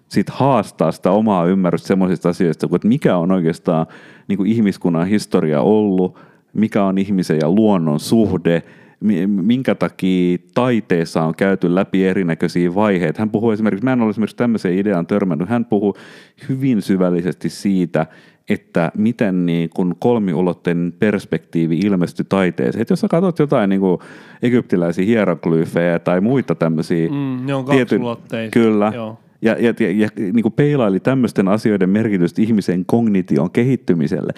sit 0.08 0.30
haastaa 0.30 0.92
sitä 0.92 1.10
omaa 1.10 1.46
ymmärrystä 1.46 1.88
semmoisista 1.88 2.28
asioista, 2.28 2.68
kuin 2.68 2.76
että 2.76 2.88
mikä 2.88 3.16
on 3.16 3.32
oikeastaan 3.32 3.86
niin 4.28 4.36
kuin 4.36 4.50
ihmiskunnan 4.50 5.06
historia 5.06 5.60
ollut, 5.60 6.18
mikä 6.54 6.84
on 6.84 6.98
ihmisen 6.98 7.38
ja 7.42 7.50
luonnon 7.50 8.00
suhde, 8.00 8.62
mi- 9.00 9.26
minkä 9.26 9.74
takia 9.74 10.38
taiteessa 10.54 11.22
on 11.22 11.34
käyty 11.34 11.74
läpi 11.74 12.06
erinäköisiä 12.06 12.74
vaiheita. 12.74 13.22
Hän 13.22 13.30
puhuu 13.30 13.50
esimerkiksi, 13.50 13.84
mä 13.84 13.92
en 13.92 14.00
ole 14.00 14.10
esimerkiksi 14.10 14.36
tämmöiseen 14.36 14.78
ideaan 14.78 15.06
törmännyt, 15.06 15.48
hän 15.48 15.64
puhuu 15.64 15.96
hyvin 16.48 16.82
syvällisesti 16.82 17.48
siitä, 17.48 18.06
että 18.48 18.92
miten 18.96 19.46
niin 19.46 19.70
kun 19.70 19.96
kolmiulotteinen 19.98 20.92
perspektiivi 20.98 21.78
ilmestyi 21.78 22.26
taiteeseen. 22.28 22.82
Et 22.82 22.90
jos 22.90 23.00
sä 23.00 23.08
katsot 23.08 23.38
jotain 23.38 23.70
niin 23.70 23.80
kuin 23.80 23.98
egyptiläisiä 24.42 25.04
hieroglyfejä 25.04 25.98
tai 25.98 26.20
muita 26.20 26.54
tämmöisiä... 26.54 27.08
Mm, 27.08 27.46
ne 27.46 27.54
on 27.54 27.64
tietyn-. 27.64 28.02
Kyllä. 28.50 28.92
Joo. 28.94 29.18
Ja, 29.44 29.56
ja, 29.58 29.74
ja, 29.80 29.90
ja 29.90 30.08
niin 30.16 30.42
kuin 30.42 30.52
peilaili 30.52 31.00
tämmöisten 31.00 31.48
asioiden 31.48 31.90
merkitystä 31.90 32.42
ihmisen 32.42 32.84
kognition 32.86 33.50
kehittymiselle, 33.50 34.32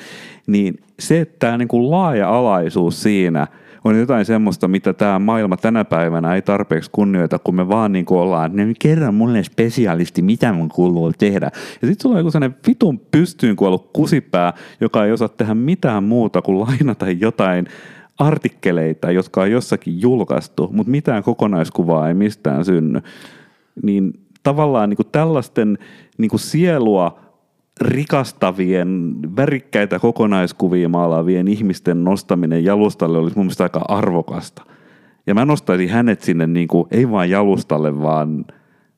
niin 0.46 0.80
se, 0.98 1.20
että 1.20 1.36
tämä 1.38 1.58
niin 1.58 1.68
kuin 1.68 1.90
laaja-alaisuus 1.90 3.02
siinä 3.02 3.46
on 3.84 3.98
jotain 3.98 4.24
semmoista, 4.24 4.68
mitä 4.68 4.92
tämä 4.92 5.18
maailma 5.18 5.56
tänä 5.56 5.84
päivänä 5.84 6.34
ei 6.34 6.42
tarpeeksi 6.42 6.90
kunnioita, 6.90 7.38
kun 7.38 7.54
me 7.54 7.68
vaan 7.68 7.92
niin 7.92 8.04
kuin 8.04 8.20
ollaan, 8.20 8.56
"No, 8.56 8.62
kerran 8.78 9.14
mulle 9.14 9.42
spesialisti, 9.42 10.22
mitä 10.22 10.52
mun 10.52 10.68
kuuluu 10.68 11.12
tehdä. 11.18 11.50
Ja 11.82 11.88
sitten 11.88 12.02
sulla 12.02 12.14
on 12.14 12.20
joku 12.20 12.30
sellainen 12.30 12.58
vitun 12.66 12.98
pystyyn 12.98 13.56
kuollut 13.56 13.90
kusipää, 13.92 14.52
joka 14.80 15.04
ei 15.04 15.12
osaa 15.12 15.28
tehdä 15.28 15.54
mitään 15.54 16.04
muuta 16.04 16.42
kuin 16.42 16.60
lainata 16.60 17.10
jotain 17.10 17.66
artikkeleita, 18.18 19.10
jotka 19.10 19.42
on 19.42 19.50
jossakin 19.50 20.00
julkaistu, 20.00 20.68
mutta 20.72 20.90
mitään 20.90 21.22
kokonaiskuvaa 21.22 22.08
ei 22.08 22.14
mistään 22.14 22.64
synny. 22.64 23.00
Niin 23.82 24.25
tavallaan 24.46 24.88
niin 24.88 24.96
kuin 24.96 25.08
tällaisten 25.12 25.78
niin 26.18 26.28
kuin 26.28 26.40
sielua 26.40 27.20
rikastavien, 27.80 29.16
värikkäitä 29.36 29.98
kokonaiskuvia 29.98 30.88
maalaavien 30.88 31.48
ihmisten 31.48 32.04
nostaminen 32.04 32.64
jalustalle 32.64 33.18
olisi 33.18 33.36
mun 33.36 33.46
mielestä 33.46 33.64
aika 33.64 33.84
arvokasta. 33.88 34.62
Ja 35.26 35.34
mä 35.34 35.44
nostaisin 35.44 35.88
hänet 35.88 36.22
sinne 36.22 36.46
niin 36.46 36.68
kuin, 36.68 36.88
ei 36.90 37.10
vain 37.10 37.30
jalustalle, 37.30 38.02
vaan 38.02 38.44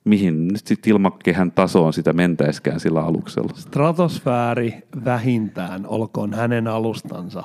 mihin 0.04 0.48
nyt 0.48 0.66
sitten 0.66 0.90
ilmakehän 0.90 1.52
tasoon 1.52 1.92
sitä 1.92 2.12
mentäiskään 2.12 2.80
sillä 2.80 3.00
aluksella. 3.02 3.52
Stratosfääri 3.54 4.74
vähintään, 5.04 5.86
olkoon 5.86 6.34
hänen 6.34 6.66
alustansa. 6.66 7.42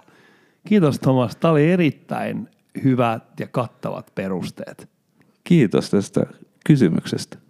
Kiitos 0.67 0.99
Thomas, 0.99 1.35
tämä 1.35 1.51
oli 1.51 1.71
erittäin 1.71 2.49
hyvät 2.83 3.39
ja 3.39 3.47
kattavat 3.47 4.11
perusteet. 4.15 4.89
Kiitos 5.43 5.89
tästä 5.89 6.25
kysymyksestä. 6.65 7.42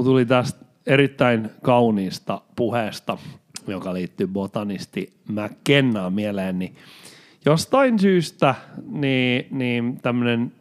Mulla 0.00 0.10
tuli 0.10 0.26
tästä 0.26 0.64
erittäin 0.86 1.50
kauniista 1.62 2.40
puheesta, 2.56 3.18
joka 3.66 3.94
liittyy 3.94 4.26
botanisti 4.26 5.12
McKennaan 5.28 6.12
mieleen, 6.12 6.58
niin 6.58 6.76
jostain 7.44 7.98
syystä 7.98 8.54
niin, 8.90 9.46
niin 9.50 10.00
tämmöinen 10.02 10.52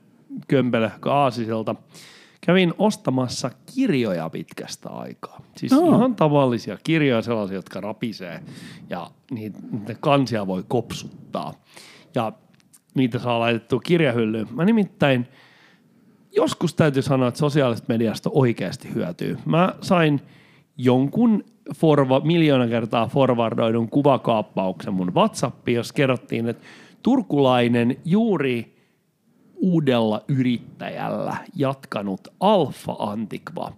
kömpelö 0.47 0.89
aasiselta 1.05 1.75
kävin 2.41 2.73
ostamassa 2.77 3.51
kirjoja 3.75 4.29
pitkästä 4.29 4.89
aikaa. 4.89 5.41
Siis 5.57 5.73
Aa. 5.73 5.79
ihan 5.79 6.15
tavallisia 6.15 6.77
kirjoja, 6.83 7.21
sellaisia, 7.21 7.55
jotka 7.55 7.81
rapisee 7.81 8.43
ja 8.89 9.11
niitä, 9.31 9.59
niitä 9.71 9.95
kansia 9.99 10.47
voi 10.47 10.63
kopsuttaa. 10.67 11.53
Ja 12.15 12.31
niitä 12.95 13.19
saa 13.19 13.39
laitettua 13.39 13.79
kirjahyllyyn. 13.79 14.47
Mä 14.51 14.65
nimittäin 14.65 15.27
joskus 16.35 16.73
täytyy 16.73 17.01
sanoa, 17.01 17.27
että 17.27 17.39
sosiaalisesta 17.39 17.93
mediasta 17.93 18.29
oikeasti 18.33 18.93
hyötyy. 18.95 19.37
Mä 19.45 19.75
sain 19.81 20.21
jonkun 20.77 21.43
forva, 21.75 22.19
miljoona 22.19 22.67
kertaa 22.67 23.07
forwardoidun 23.07 23.89
kuvakaappauksen 23.89 24.93
mun 24.93 25.15
WhatsAppiin, 25.15 25.75
jos 25.75 25.91
kerrottiin, 25.91 26.49
että 26.49 26.65
turkulainen 27.03 27.97
juuri 28.05 28.79
uudella 29.55 30.21
yrittäjällä 30.27 31.37
jatkanut 31.55 32.27
Alfa 32.39 32.95
Antikva, 32.99 33.73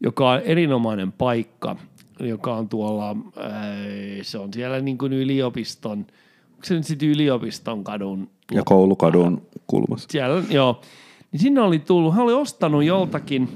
joka 0.00 0.30
on 0.30 0.40
erinomainen 0.40 1.12
paikka, 1.12 1.76
joka 2.20 2.54
on 2.54 2.68
tuolla, 2.68 3.16
ää, 3.36 3.76
se 4.22 4.38
on 4.38 4.52
siellä 4.52 4.80
niin 4.80 4.98
kuin 4.98 5.12
yliopiston, 5.12 5.98
onko 5.98 6.64
se 6.64 6.74
nyt 6.74 6.84
sitten 6.84 7.08
yliopiston 7.08 7.84
kadun 7.84 8.30
Ja 8.52 8.62
koulukadun 8.64 9.42
kulmassa. 9.66 10.08
siellä, 10.10 10.42
joo. 10.50 10.80
Niin 11.32 11.40
sinne 11.40 11.60
oli 11.60 11.78
tullut, 11.78 12.14
hän 12.14 12.24
oli 12.24 12.32
ostanut 12.32 12.84
joltakin, 12.84 13.48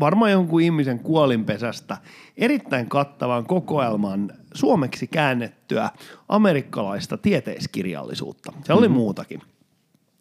varmaan 0.00 0.30
jonkun 0.30 0.60
ihmisen 0.60 0.98
kuolinpesästä, 0.98 1.96
erittäin 2.36 2.88
kattavan 2.88 3.46
kokoelman 3.46 4.32
suomeksi 4.54 5.06
käännettyä 5.06 5.90
amerikkalaista 6.28 7.16
tieteiskirjallisuutta. 7.16 8.52
Se 8.64 8.72
oli 8.72 8.88
mm-hmm. 8.88 8.96
muutakin. 8.96 9.42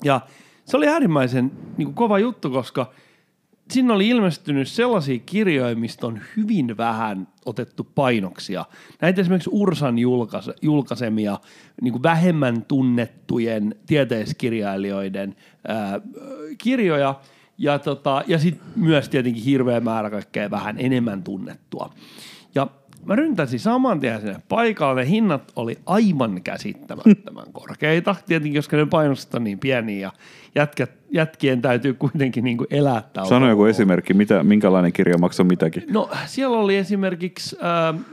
Ja 0.04 0.22
se 0.66 0.78
oli 0.78 0.88
äärimmäisen 0.88 1.52
niin 1.78 1.86
kuin 1.86 1.96
kova 1.96 2.20
juttu, 2.20 2.50
koska 2.50 2.92
sinne 3.70 3.94
oli 3.94 4.08
ilmestynyt 4.08 4.68
sellaisia 4.68 5.20
kirjoja, 5.26 5.76
mistä 5.76 6.08
on 6.08 6.22
hyvin 6.38 6.78
vähän 6.78 7.28
otettu 7.46 7.88
painoksia. 7.96 8.66
Näitä 9.02 9.22
esimerkiksi 9.22 9.50
Ursan 9.54 10.00
julkaise, 10.00 10.54
julkaisemia 10.62 11.40
niin 11.82 12.04
vähemmän 12.04 12.66
tunnettujen 12.66 13.76
tieteiskirjailijoiden 13.86 15.36
ää, 15.68 16.02
kirjoja, 16.58 17.20
ja, 17.58 17.80
tota, 17.80 18.24
ja 18.28 18.40
sitten 18.40 18.68
myös 18.76 19.10
tietenkin 19.10 19.44
hirveä 19.44 19.80
määrä 19.80 20.10
kaikkea 20.10 20.52
vähän 20.52 20.76
enemmän 20.80 21.24
tunnettua. 21.24 21.94
Ja 22.56 22.68
mä 23.06 23.16
ryntäsin 23.16 23.60
saman 23.60 24.00
tien 24.00 24.22
sinne 24.22 24.40
paikalle. 24.50 25.02
Ne 25.02 25.10
hinnat 25.10 25.52
oli 25.56 25.80
aivan 25.86 26.42
käsittämättömän 26.44 27.54
korkeita. 27.62 28.16
Tietenkin, 28.26 28.60
koska 28.60 28.78
ne 28.78 28.86
painokset 28.86 29.34
on 29.34 29.44
niin 29.44 29.60
pieniä 29.60 30.00
ja 30.00 30.12
jätkät, 30.56 30.92
jätkien 31.14 31.62
täytyy 31.62 31.94
kuitenkin 31.94 32.44
niin 32.44 32.58
kuin 32.58 32.68
elättää. 32.72 33.26
Sano 33.26 33.50
joku 33.50 33.66
esimerkki, 33.66 34.14
mitä, 34.14 34.44
minkälainen 34.44 34.94
kirja 34.94 35.18
maksoi 35.18 35.46
mitäkin. 35.46 35.84
No 35.92 36.10
siellä 36.26 36.58
oli 36.58 36.76
esimerkiksi 36.76 37.58
äh, 37.64 38.06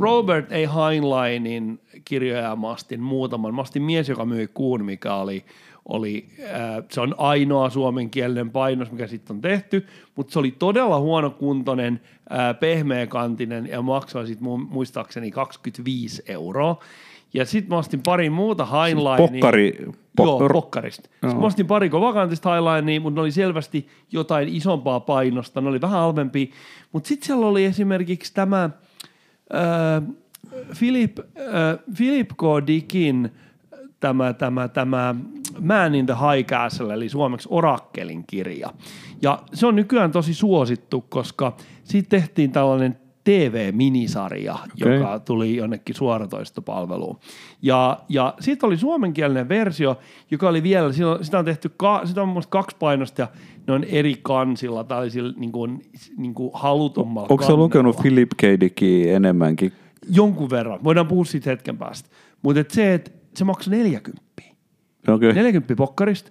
Robert 0.00 0.52
A. 0.52 0.88
Heinleinin 0.88 1.80
kirjoja 2.04 2.56
mä 2.56 2.70
astin 2.70 3.00
muutaman. 3.00 3.54
Mä 3.54 3.62
astin 3.62 3.82
Mies, 3.82 4.08
joka 4.08 4.24
myi 4.24 4.48
kuun, 4.54 4.84
mikä 4.84 5.14
oli, 5.14 5.44
oli 5.84 6.26
äh, 6.40 6.84
se 6.90 7.00
on 7.00 7.14
ainoa 7.18 7.70
suomenkielinen 7.70 8.50
painos, 8.50 8.92
mikä 8.92 9.06
sitten 9.06 9.36
on 9.36 9.40
tehty, 9.40 9.86
mutta 10.16 10.32
se 10.32 10.38
oli 10.38 10.50
todella 10.50 11.00
huonokuntoinen, 11.00 12.00
äh, 12.32 12.58
pehmeäkantinen 12.60 13.66
ja 13.66 13.82
maksoi 13.82 14.26
sitten 14.26 14.48
muistaakseni 14.68 15.30
25 15.30 16.22
euroa. 16.26 16.82
Ja 17.34 17.44
sitten 17.44 17.70
mä 17.70 17.78
astin 17.78 18.02
pari 18.02 18.30
muuta 18.30 18.66
Heinleinia. 18.66 19.28
Pokkari. 19.28 19.84
Joo, 20.18 20.38
Pok- 20.38 20.52
pokkarista. 20.52 21.08
Sitten 21.12 21.36
mä 21.36 21.46
ostin 21.46 21.66
pari 21.66 21.90
kovakantista 21.90 22.54
highlinea, 22.54 23.00
mutta 23.00 23.18
ne 23.18 23.20
oli 23.20 23.30
selvästi 23.30 23.88
jotain 24.12 24.48
isompaa 24.48 25.00
painosta, 25.00 25.60
ne 25.60 25.68
oli 25.68 25.80
vähän 25.80 26.00
halvempi. 26.00 26.50
Mutta 26.92 27.08
sitten 27.08 27.26
siellä 27.26 27.46
oli 27.46 27.64
esimerkiksi 27.64 28.34
tämä 28.34 28.64
äh, 28.64 30.16
Philip, 30.78 31.18
äh, 31.18 31.24
Philip 31.96 32.28
K. 32.28 32.66
Dickin 32.66 33.30
tämä, 34.00 34.32
tämä, 34.32 34.68
tämä 34.68 35.14
Man 35.60 35.94
in 35.94 36.06
the 36.06 36.14
High 36.14 36.48
Castle, 36.48 36.94
eli 36.94 37.08
suomeksi 37.08 37.48
Orakkelin 37.50 38.24
kirja. 38.26 38.70
Ja 39.22 39.42
se 39.52 39.66
on 39.66 39.76
nykyään 39.76 40.12
tosi 40.12 40.34
suosittu, 40.34 41.04
koska 41.08 41.56
siitä 41.84 42.08
tehtiin 42.08 42.52
tällainen 42.52 42.98
TV-minisarja, 43.24 44.54
okay. 44.54 44.94
joka 44.94 45.18
tuli 45.18 45.56
jonnekin 45.56 45.94
suoratoistopalveluun. 45.94 47.18
Ja, 47.62 47.98
ja 48.08 48.34
siitä 48.40 48.66
oli 48.66 48.76
suomenkielinen 48.76 49.48
versio, 49.48 49.98
joka 50.30 50.48
oli 50.48 50.62
vielä, 50.62 50.92
sitä 51.22 51.38
on 51.38 51.44
tehty, 51.44 51.70
sitä 52.04 52.22
on 52.22 52.28
muista 52.28 52.50
kaksi 52.50 52.76
painosta 52.78 53.22
ja 53.22 53.28
ne 53.66 53.72
on 53.72 53.84
eri 53.84 54.14
kansilla, 54.22 54.84
tai 54.84 55.08
niin 55.36 55.52
kuin, 55.52 55.82
niin 56.16 56.34
kuin 56.34 56.50
halutommalla 56.54 57.28
Onko 57.30 57.44
se 57.44 57.52
lukenut 57.52 57.96
Philip 57.96 58.30
K. 58.36 58.42
Dickia 58.60 59.16
enemmänkin? 59.16 59.72
Jonkun 60.10 60.50
verran, 60.50 60.84
voidaan 60.84 61.06
puhua 61.06 61.24
siitä 61.24 61.50
hetken 61.50 61.78
päästä. 61.78 62.08
Mutta 62.42 62.60
et 62.60 62.70
se, 62.70 62.94
että 62.94 63.10
se 63.34 63.44
maksoi 63.44 63.76
40. 63.76 64.24
Okay. 65.08 65.32
40 65.32 65.76
pokkarista. 65.76 66.30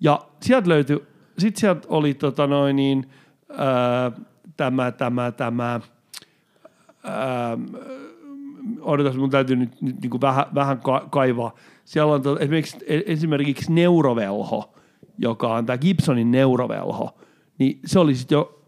Ja 0.00 0.20
sieltä 0.42 0.68
löytyi, 0.68 1.02
sitten 1.38 1.60
sieltä 1.60 1.88
oli 1.88 2.14
tota 2.14 2.46
noin 2.46 2.76
niin, 2.76 3.06
ää, 3.56 4.12
tämä, 4.56 4.90
tämä, 4.90 5.32
tämä, 5.32 5.80
ää, 7.04 7.58
odotas, 8.80 9.16
mun 9.16 9.30
täytyy 9.30 9.56
nyt, 9.56 9.82
nyt 9.82 10.00
niin 10.00 10.10
kuin 10.10 10.20
vähän, 10.20 10.44
vähän 10.54 10.80
ka- 10.80 11.08
kaivaa. 11.10 11.54
Siellä 11.84 12.12
on 12.14 12.22
to, 12.22 12.38
esimerkiksi, 12.38 12.76
esimerkiksi 12.86 13.72
neurovelho, 13.72 14.74
joka 15.18 15.54
on 15.54 15.66
tämä 15.66 15.78
Gibsonin 15.78 16.30
neurovelho, 16.30 17.14
niin 17.58 17.78
se 17.84 17.98
oli 17.98 18.14
sitten 18.14 18.36
jo 18.36 18.58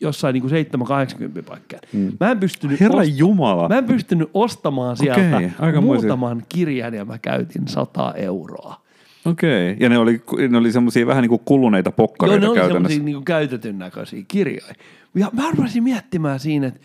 jossain 0.00 0.32
niin 0.32 0.44
7-80 0.44 1.42
paikkaa. 1.48 1.80
Mm. 1.92 2.12
Mä 2.20 2.30
en 2.30 2.40
pystynyt 2.40 2.80
Herra 2.80 3.00
ost- 3.02 3.12
Jumala. 3.16 3.68
Mä 3.68 3.78
en 3.78 3.84
pystynyt 3.84 4.30
ostamaan 4.34 4.96
sieltä 4.96 5.36
Okei, 5.36 5.50
aikamoisia. 5.58 6.00
muutaman 6.08 6.42
kirjan 6.48 6.94
ja 6.94 7.04
mä 7.04 7.18
käytin 7.18 7.68
100 7.68 8.12
euroa. 8.16 8.84
Okei. 9.24 9.72
Okay. 9.72 9.76
Ja 9.80 9.88
ne 9.88 9.98
oli, 9.98 10.22
ne 10.48 10.58
oli 10.58 10.72
semmoisia 10.72 11.06
vähän 11.06 11.22
niin 11.22 11.28
kuin 11.28 11.42
kuluneita 11.44 11.88
Joo, 11.88 11.94
pokkareita 11.96 12.40
ne 12.40 12.48
oli 12.48 12.72
semmoisia 12.72 13.02
niin 13.02 13.24
käytetyn 13.24 13.78
näköisiä 13.78 14.24
kirjoja. 14.28 14.74
Ja 15.14 15.30
mä 15.32 15.50
rupesin 15.56 15.82
miettimään 15.82 16.40
siinä, 16.40 16.66
että, 16.66 16.80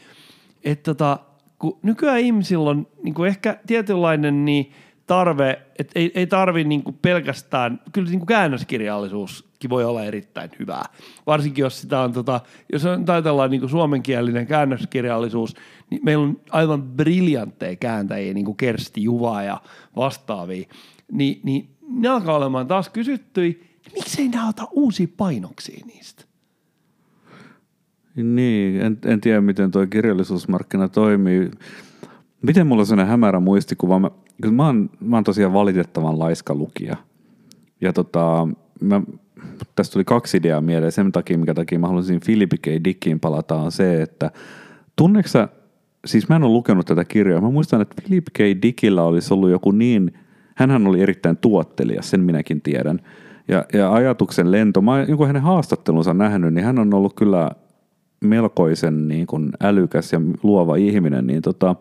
että 0.63 0.93
tota, 0.93 1.19
kun 1.59 1.79
nykyään 1.83 2.19
ihmisillä 2.19 2.69
on 2.69 2.87
niin 3.03 3.13
kuin 3.13 3.27
ehkä 3.27 3.59
tietynlainen 3.67 4.45
niin 4.45 4.71
tarve, 5.07 5.61
että 5.79 5.99
ei, 5.99 6.11
ei 6.15 6.27
tarvi 6.27 6.63
niin 6.63 6.83
kuin 6.83 6.97
pelkästään, 7.01 7.79
kyllä 7.91 8.09
niin 8.09 8.19
kuin 8.19 8.27
käännöskirjallisuuskin 8.27 9.69
voi 9.69 9.85
olla 9.85 10.03
erittäin 10.03 10.49
hyvää. 10.59 10.85
Varsinkin 11.27 11.61
jos 11.61 11.81
sitä 11.81 11.99
on, 11.99 12.13
tota, 12.13 12.41
jos 12.73 12.85
on, 12.85 13.05
ajatellaan 13.07 13.51
niin 13.51 13.61
kuin 13.61 13.69
suomenkielinen 13.69 14.47
käännöskirjallisuus, 14.47 15.55
niin 15.89 16.01
meillä 16.03 16.23
on 16.23 16.41
aivan 16.49 16.83
briljantteja 16.83 17.75
kääntäjiä, 17.75 18.33
niin 18.33 18.45
kuin 18.45 18.57
Kersti 18.57 19.03
Juva 19.03 19.43
ja 19.43 19.61
vastaavia. 19.95 20.67
Ni, 21.11 21.39
niin 21.43 21.69
ne 21.87 22.09
alkaa 22.09 22.35
olemaan 22.35 22.67
taas 22.67 22.89
kysyttyi, 22.89 23.49
niin 23.85 23.93
miksei 23.93 24.27
nämä 24.27 24.49
ota 24.49 24.67
uusia 24.71 25.07
painoksia 25.17 25.85
niistä? 25.85 26.28
Niin, 28.15 28.81
en, 28.81 28.97
en 29.05 29.21
tiedä 29.21 29.41
miten 29.41 29.71
tuo 29.71 29.87
kirjallisuusmarkkina 29.87 30.89
toimii. 30.89 31.51
Miten 32.41 32.67
mulla 32.67 32.81
on 32.81 32.85
sellainen 32.85 33.11
hämärä 33.11 33.39
muistikuva? 33.39 33.99
Mä, 33.99 34.11
mä, 34.51 34.65
oon, 34.65 34.89
mä 34.99 35.17
oon 35.17 35.23
tosiaan 35.23 35.53
valitettavan 35.53 36.19
laiska 36.19 36.55
lukija. 36.55 36.95
Ja 37.81 37.93
tota, 37.93 38.47
mä, 38.81 39.01
tästä 39.75 39.93
tuli 39.93 40.03
kaksi 40.03 40.37
ideaa 40.37 40.61
mieleen. 40.61 40.91
Sen 40.91 41.11
takia, 41.11 41.37
mikä 41.37 41.53
takia 41.53 41.79
mä 41.79 41.87
haluaisin 41.87 42.19
Philip 42.25 42.51
K. 42.61 42.67
Dickiin 42.83 43.19
palata, 43.19 43.55
on 43.55 43.71
se, 43.71 44.01
että 44.01 44.31
tunneksä, 44.95 45.47
siis 46.05 46.29
mä 46.29 46.35
en 46.35 46.43
ole 46.43 46.51
lukenut 46.51 46.85
tätä 46.85 47.05
kirjaa. 47.05 47.41
Mä 47.41 47.49
muistan, 47.49 47.81
että 47.81 48.01
Philip 48.01 48.25
K. 48.33 48.39
Dickillä 48.39 49.03
olisi 49.03 49.33
ollut 49.33 49.49
joku 49.49 49.71
niin, 49.71 50.13
hänhän 50.55 50.87
oli 50.87 51.01
erittäin 51.01 51.37
tuottelija, 51.37 52.01
sen 52.01 52.19
minäkin 52.19 52.61
tiedän. 52.61 52.99
Ja, 53.47 53.65
ja 53.73 53.93
ajatuksen 53.93 54.51
lento, 54.51 54.81
mä 54.81 54.91
oon 54.91 55.09
jonkun 55.09 55.27
hänen 55.27 55.41
haastattelunsa 55.41 56.13
nähnyt, 56.13 56.53
niin 56.53 56.65
hän 56.65 56.79
on 56.79 56.93
ollut 56.93 57.13
kyllä 57.15 57.51
melkoisen 58.21 59.07
niin 59.07 59.27
kuin 59.27 59.49
älykäs 59.61 60.13
ja 60.13 60.21
luova 60.43 60.75
ihminen, 60.75 61.27
niin 61.27 61.41
tota, 61.41 61.75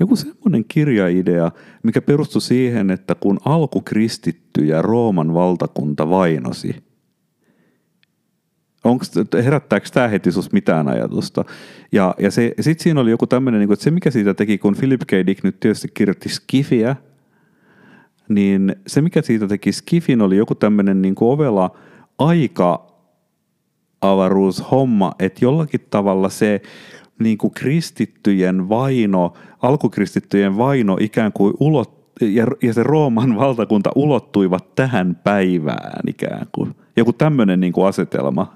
joku 0.00 0.16
semmoinen 0.16 0.64
kirjaidea, 0.68 1.50
mikä 1.82 2.02
perustui 2.02 2.40
siihen, 2.40 2.90
että 2.90 3.14
kun 3.14 3.38
alkukristittyjä 3.44 4.82
Rooman 4.82 5.34
valtakunta 5.34 6.10
vainosi, 6.10 6.76
onko, 8.84 9.04
herättääkö 9.44 9.88
tämä 9.92 10.08
heti 10.08 10.32
sus 10.32 10.52
mitään 10.52 10.88
ajatusta? 10.88 11.44
Ja, 11.92 12.14
ja 12.18 12.30
sitten 12.30 12.78
siinä 12.78 13.00
oli 13.00 13.10
joku 13.10 13.26
tämmöinen, 13.26 13.60
niin 13.60 13.72
että 13.72 13.82
se 13.84 13.90
mikä 13.90 14.10
siitä 14.10 14.34
teki, 14.34 14.58
kun 14.58 14.76
Philip 14.76 15.00
K. 15.06 15.12
Dick 15.26 15.44
nyt 15.44 15.60
tietysti 15.60 15.88
kirjoitti 15.94 16.28
Skifiä, 16.28 16.96
niin 18.28 18.76
se 18.86 19.00
mikä 19.00 19.22
siitä 19.22 19.48
teki 19.48 19.72
Skifin 19.72 20.22
oli 20.22 20.36
joku 20.36 20.54
tämmöinen 20.54 21.02
niin 21.02 21.14
ovela 21.20 21.76
aika 22.18 22.91
avaruushomma, 24.02 25.12
että 25.18 25.44
jollakin 25.44 25.80
tavalla 25.90 26.28
se 26.28 26.62
niin 27.18 27.38
kuin 27.38 27.54
kristittyjen 27.54 28.68
vaino, 28.68 29.32
alkukristittyjen 29.62 30.58
vaino 30.58 30.96
ikään 31.00 31.32
kuin 31.32 31.54
ulot, 31.60 32.02
ja, 32.20 32.46
ja 32.62 32.74
se 32.74 32.82
Rooman 32.82 33.36
valtakunta 33.42 33.90
ulottuivat 33.94 34.74
tähän 34.74 35.20
päivään 35.24 36.02
ikään 36.06 36.46
kuin. 36.52 36.74
Joku 36.96 37.12
tämmöinen 37.12 37.60
niin 37.60 37.72
kuin 37.72 37.86
asetelma. 37.86 38.54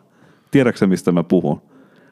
Tiedätkö 0.50 0.86
mistä 0.86 1.12
mä 1.12 1.22
puhun? 1.22 1.60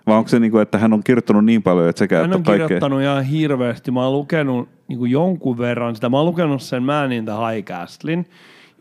Vai 0.07 0.17
onko 0.17 0.29
se 0.29 0.41
niin 0.41 0.51
kuin, 0.51 0.63
että 0.63 0.79
hän 0.79 0.93
on 0.93 1.05
kirjoittanut 1.05 1.45
niin 1.45 1.63
paljon, 1.63 1.89
että 1.89 1.99
sekä 1.99 2.21
Hän 2.21 2.35
on 2.35 2.43
kaikkea... 2.43 2.67
kirjoittanut 2.67 3.03
ihan 3.03 3.25
hirveästi. 3.25 3.91
Mä 3.91 4.05
oon 4.05 4.13
lukenut 4.13 4.69
niin 4.89 4.99
kuin 4.99 5.11
jonkun 5.11 5.59
verran 5.59 5.95
sitä. 5.95 6.09
Mä 6.09 6.17
oon 6.17 6.27
lukenut 6.27 6.63
sen 6.63 6.83
Man 6.83 7.13
in 7.13 7.25
the 7.25 7.33
High 7.33 7.67
Castlein. 7.67 8.27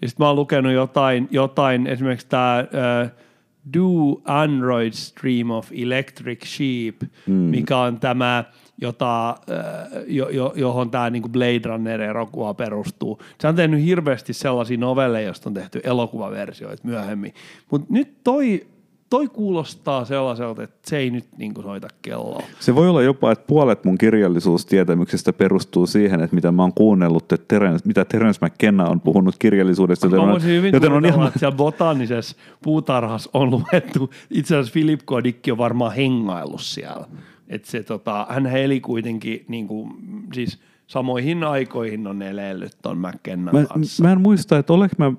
Ja 0.02 0.10
sitten 0.10 0.24
mä 0.24 0.28
oon 0.28 0.36
lukenut 0.36 0.72
jotain, 0.72 1.28
jotain 1.32 1.88
esimerkiksi 1.88 2.28
tämä 2.30 2.66
Do 3.73 4.21
Androids 4.26 5.13
Dream 5.21 5.52
of 5.52 5.71
Electric 5.71 6.45
Sheep, 6.45 7.02
mm. 7.28 7.34
mikä 7.34 7.78
on 7.78 7.99
tämä, 7.99 8.43
jota, 8.82 9.38
jo, 10.08 10.30
jo, 10.30 10.54
johon 10.56 10.91
tämä 10.91 11.10
niin 11.10 11.32
Blade 11.32 11.62
Runner-elokuva 11.65 12.54
perustuu. 12.54 13.19
Se 13.41 13.47
on 13.47 13.56
tehnyt 13.56 13.86
hirveästi 13.86 14.34
sellaisia 14.34 14.78
novelleja, 14.78 15.26
joista 15.26 15.49
on 15.49 15.54
tehty 15.54 15.82
elokuvaversioita 15.84 16.88
myöhemmin. 16.88 17.34
Mutta 17.71 17.88
nyt 17.89 18.23
toi 18.23 18.67
toi 19.13 19.28
kuulostaa 19.28 20.06
sellaiselta, 20.06 20.63
että 20.63 20.89
se 20.89 20.97
ei 20.97 21.10
nyt 21.10 21.26
niin 21.38 21.54
kuin 21.54 21.63
soita 21.63 21.88
kelloa. 22.02 22.43
Se 22.60 22.76
voi 22.76 22.89
olla 22.89 23.02
jopa, 23.02 23.32
että 23.32 23.45
puolet 23.47 23.86
mun 23.86 23.97
kirjallisuustietämyksestä 23.97 25.34
perustuu 25.34 25.88
siihen, 25.88 26.21
että 26.21 26.36
mitä 26.36 26.52
mä 26.52 26.62
oon 26.62 26.73
kuunnellut, 26.73 27.32
että 27.32 27.45
Terence, 27.47 27.88
mitä 27.88 28.06
Terence 28.06 28.45
McKenna 28.45 28.86
on 28.86 29.02
puhunut 29.02 29.36
kirjallisuudesta. 29.39 30.06
Joten 30.06 30.19
mä 30.19 30.32
voisin 30.32 30.49
on, 30.49 30.56
hyvin 30.56 30.73
joten 30.73 30.91
on 30.91 31.06
ihan... 31.06 31.28
että 31.28 31.39
siellä 31.39 31.56
botaanisessa 31.56 32.36
puutarhassa 32.63 33.30
on 33.34 33.52
luettu. 33.52 34.10
Itse 34.30 34.56
asiassa 34.56 34.73
Philip 34.73 34.99
K. 34.99 35.23
Dick 35.23 35.47
on 35.52 35.58
varmaan 35.58 35.93
hengaillut 35.93 36.62
siellä. 36.62 37.08
Että 37.47 37.71
se, 37.71 37.84
tota, 37.84 38.28
hän 38.30 38.47
eli 38.47 38.80
kuitenkin 38.80 39.45
niin 39.47 39.67
kuin, 39.67 39.93
siis 40.34 40.60
samoihin 40.88 41.43
aikoihin 41.43 42.08
on 42.08 42.21
elellyt 42.21 42.78
ton 42.82 42.97
McKennan 42.97 43.56
mä, 43.56 43.65
kanssa. 43.65 44.04
Mä 44.04 44.12
en 44.12 44.21
muista, 44.21 44.58
että 44.58 44.73
olenko 44.73 44.95
mä 44.97 45.13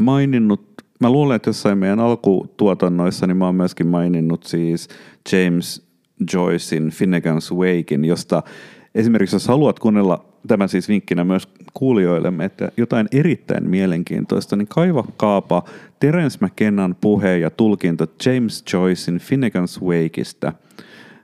maininnut 0.00 0.71
Mä 1.02 1.10
luulen, 1.10 1.36
että 1.36 1.48
jossain 1.48 1.78
meidän 1.78 2.00
alkutuotannoissa 2.00 3.26
niin 3.26 3.36
mä 3.36 3.46
oon 3.46 3.54
myöskin 3.54 3.86
maininnut 3.86 4.44
siis 4.44 4.88
James 5.32 5.86
Joycein 6.34 6.90
Finnegan's 6.90 7.56
Wakein, 7.56 8.04
josta 8.04 8.42
esimerkiksi 8.94 9.36
jos 9.36 9.48
haluat 9.48 9.78
kuunnella 9.78 10.24
tämä 10.48 10.66
siis 10.66 10.88
vinkkinä 10.88 11.24
myös 11.24 11.48
kuulijoillemme, 11.74 12.44
että 12.44 12.72
jotain 12.76 13.08
erittäin 13.12 13.70
mielenkiintoista, 13.70 14.56
niin 14.56 14.68
kaivakaapa 14.68 15.64
Terence 16.00 16.38
McKennan 16.46 16.96
puhe 17.00 17.38
ja 17.38 17.50
tulkinta 17.50 18.06
James 18.26 18.64
Joycein 18.72 19.20
Finnegan's 19.20 19.84
Wakeista, 19.84 20.52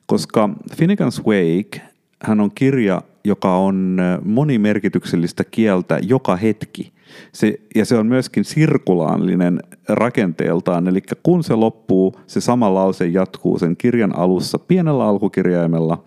koska 0.07 0.49
Finnegan's 0.73 1.25
Wake, 1.27 1.81
hän 2.23 2.41
on 2.41 2.51
kirja, 2.55 3.03
joka 3.29 3.57
on 3.57 3.99
monimerkityksellistä 4.25 5.45
kieltä 5.45 5.99
joka 6.03 6.37
hetki– 6.37 6.93
se, 7.33 7.61
ja 7.75 7.85
se 7.85 7.97
on 7.97 8.07
myöskin 8.07 8.45
sirkulaanillinen 8.45 9.61
rakenteeltaan, 9.89 10.89
eli 10.89 11.03
kun 11.23 11.45
se 11.45 11.55
loppuu, 11.55 12.15
se 12.27 12.41
sama 12.41 12.75
lause 12.75 13.07
jatkuu 13.07 13.59
sen 13.59 13.77
kirjan 13.77 14.19
alussa 14.19 14.59
pienellä 14.59 15.05
alkukirjaimella. 15.05 16.05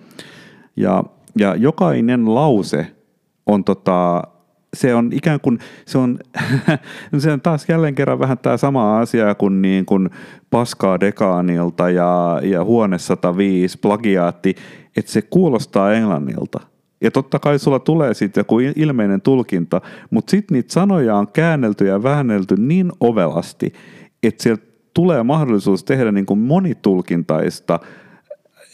Ja, 0.75 1.03
ja 1.37 1.55
jokainen 1.55 2.35
lause 2.35 2.87
on 3.45 3.63
tota, 3.63 4.21
se 4.73 4.95
on 4.95 5.09
ikään 5.13 5.39
kuin, 5.39 5.59
se 5.85 5.97
on, 5.97 6.19
se 7.17 7.31
on 7.31 7.41
taas 7.41 7.69
jälleen 7.69 7.95
kerran 7.95 8.19
vähän 8.19 8.37
tämä 8.37 8.57
sama 8.57 8.99
asia 8.99 9.35
kuin, 9.35 9.61
niin 9.61 9.85
kuin 9.85 10.09
paskaa 10.49 10.99
dekaanilta 10.99 11.89
ja, 11.89 12.39
ja 12.43 12.63
huone 12.63 12.97
105 12.97 13.77
plagiaatti, 13.77 14.55
että 14.97 15.11
se 15.11 15.21
kuulostaa 15.21 15.93
englannilta. 15.93 16.70
Ja 17.01 17.11
totta 17.11 17.39
kai 17.39 17.59
sulla 17.59 17.79
tulee 17.79 18.13
sitten 18.13 18.41
joku 18.41 18.59
ilmeinen 18.59 19.21
tulkinta, 19.21 19.81
mutta 20.09 20.31
sitten 20.31 20.55
niitä 20.55 20.73
sanoja 20.73 21.15
on 21.15 21.27
käännelty 21.27 21.87
ja 21.87 22.03
väännelty 22.03 22.55
niin 22.57 22.91
ovelasti, 22.99 23.73
että 24.23 24.43
sieltä 24.43 24.63
tulee 24.93 25.23
mahdollisuus 25.23 25.83
tehdä 25.83 26.11
niin 26.11 26.25
kuin 26.25 26.39
monitulkintaista 26.39 27.79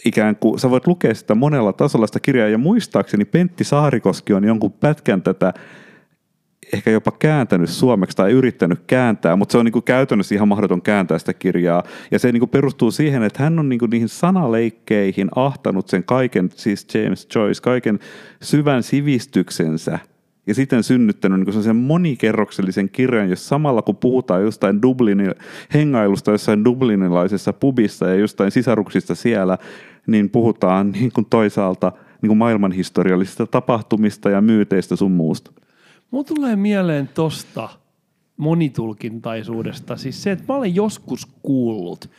ikään 0.05 0.35
kuin, 0.35 0.59
sä 0.59 0.69
voit 0.69 0.87
lukea 0.87 1.13
sitä 1.13 1.35
monella 1.35 1.73
tasolla 1.73 2.07
sitä 2.07 2.19
kirjaa, 2.19 2.47
ja 2.47 2.57
muistaakseni 2.57 3.25
Pentti 3.25 3.63
Saarikoski 3.63 4.33
on 4.33 4.43
jonkun 4.43 4.71
pätkän 4.71 5.21
tätä 5.21 5.53
ehkä 6.73 6.91
jopa 6.91 7.11
kääntänyt 7.11 7.69
suomeksi 7.69 8.17
tai 8.17 8.31
yrittänyt 8.31 8.79
kääntää, 8.87 9.35
mutta 9.35 9.51
se 9.51 9.57
on 9.57 9.65
niin 9.65 9.83
käytännössä 9.83 10.35
ihan 10.35 10.47
mahdoton 10.47 10.81
kääntää 10.81 11.19
sitä 11.19 11.33
kirjaa. 11.33 11.83
Ja 12.11 12.19
se 12.19 12.31
niin 12.31 12.49
perustuu 12.49 12.91
siihen, 12.91 13.23
että 13.23 13.43
hän 13.43 13.59
on 13.59 13.69
niin 13.69 13.79
niihin 13.91 14.09
sanaleikkeihin 14.09 15.29
ahtanut 15.35 15.87
sen 15.87 16.03
kaiken, 16.03 16.49
siis 16.55 16.87
James 16.93 17.27
Joyce, 17.35 17.61
kaiken 17.61 17.99
syvän 18.41 18.83
sivistyksensä 18.83 19.99
ja 20.47 20.53
sitten 20.53 20.83
synnyttänyt 20.83 21.45
niin 21.45 21.63
sen 21.63 21.75
monikerroksellisen 21.75 22.89
kirjan, 22.89 23.29
jos 23.29 23.49
samalla 23.49 23.81
kun 23.81 23.95
puhutaan 23.95 24.43
jostain 24.43 24.81
Dublinin, 24.81 25.35
hengailusta 25.73 26.31
jossain 26.31 26.65
dublinilaisessa 26.65 27.53
pubissa 27.53 28.07
ja 28.07 28.15
jostain 28.15 28.51
sisaruksista 28.51 29.15
siellä, 29.15 29.57
niin 30.07 30.29
puhutaan 30.29 30.91
niin 30.91 31.11
kuin 31.11 31.27
toisaalta 31.29 31.91
niin 32.21 32.27
kuin 32.27 32.37
maailmanhistoriallisista 32.37 33.47
tapahtumista 33.47 34.29
ja 34.29 34.41
myyteistä 34.41 34.95
sun 34.95 35.11
muusta. 35.11 35.51
Mulla 36.11 36.23
tulee 36.23 36.55
mieleen 36.55 37.07
tosta 37.07 37.69
monitulkintaisuudesta 38.37 39.97
siis 39.97 40.23
se, 40.23 40.31
että 40.31 40.45
mä 40.47 40.57
olen 40.57 40.75
joskus 40.75 41.27
kuullut, 41.41 42.09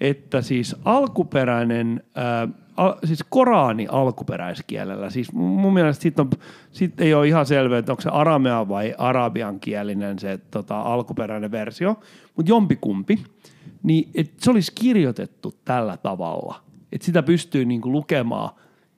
että 0.00 0.42
siis 0.42 0.76
alkuperäinen, 0.84 2.02
äh, 2.18 2.54
al, 2.76 2.94
siis 3.04 3.24
Korani 3.28 3.86
alkuperäiskielellä, 3.90 5.10
siis 5.10 5.32
mun 5.32 5.74
mielestä 5.74 6.02
siitä, 6.02 6.22
on, 6.22 6.30
siitä 6.72 7.04
ei 7.04 7.14
ole 7.14 7.28
ihan 7.28 7.46
selvää, 7.46 7.78
että 7.78 7.92
onko 7.92 8.02
se 8.02 8.08
aramea 8.08 8.68
vai 8.68 8.94
arabian 8.98 9.60
kielinen 9.60 10.18
se 10.18 10.38
tota, 10.50 10.80
alkuperäinen 10.80 11.50
versio, 11.50 12.00
mutta 12.36 12.50
jompikumpi, 12.50 13.24
niin 13.82 14.10
että 14.14 14.34
se 14.38 14.50
olisi 14.50 14.72
kirjoitettu 14.74 15.54
tällä 15.64 15.96
tavalla, 15.96 16.60
että 16.92 17.04
sitä 17.04 17.22
pystyy 17.22 17.64
niinku 17.64 17.92
lukemaan, 17.92 18.50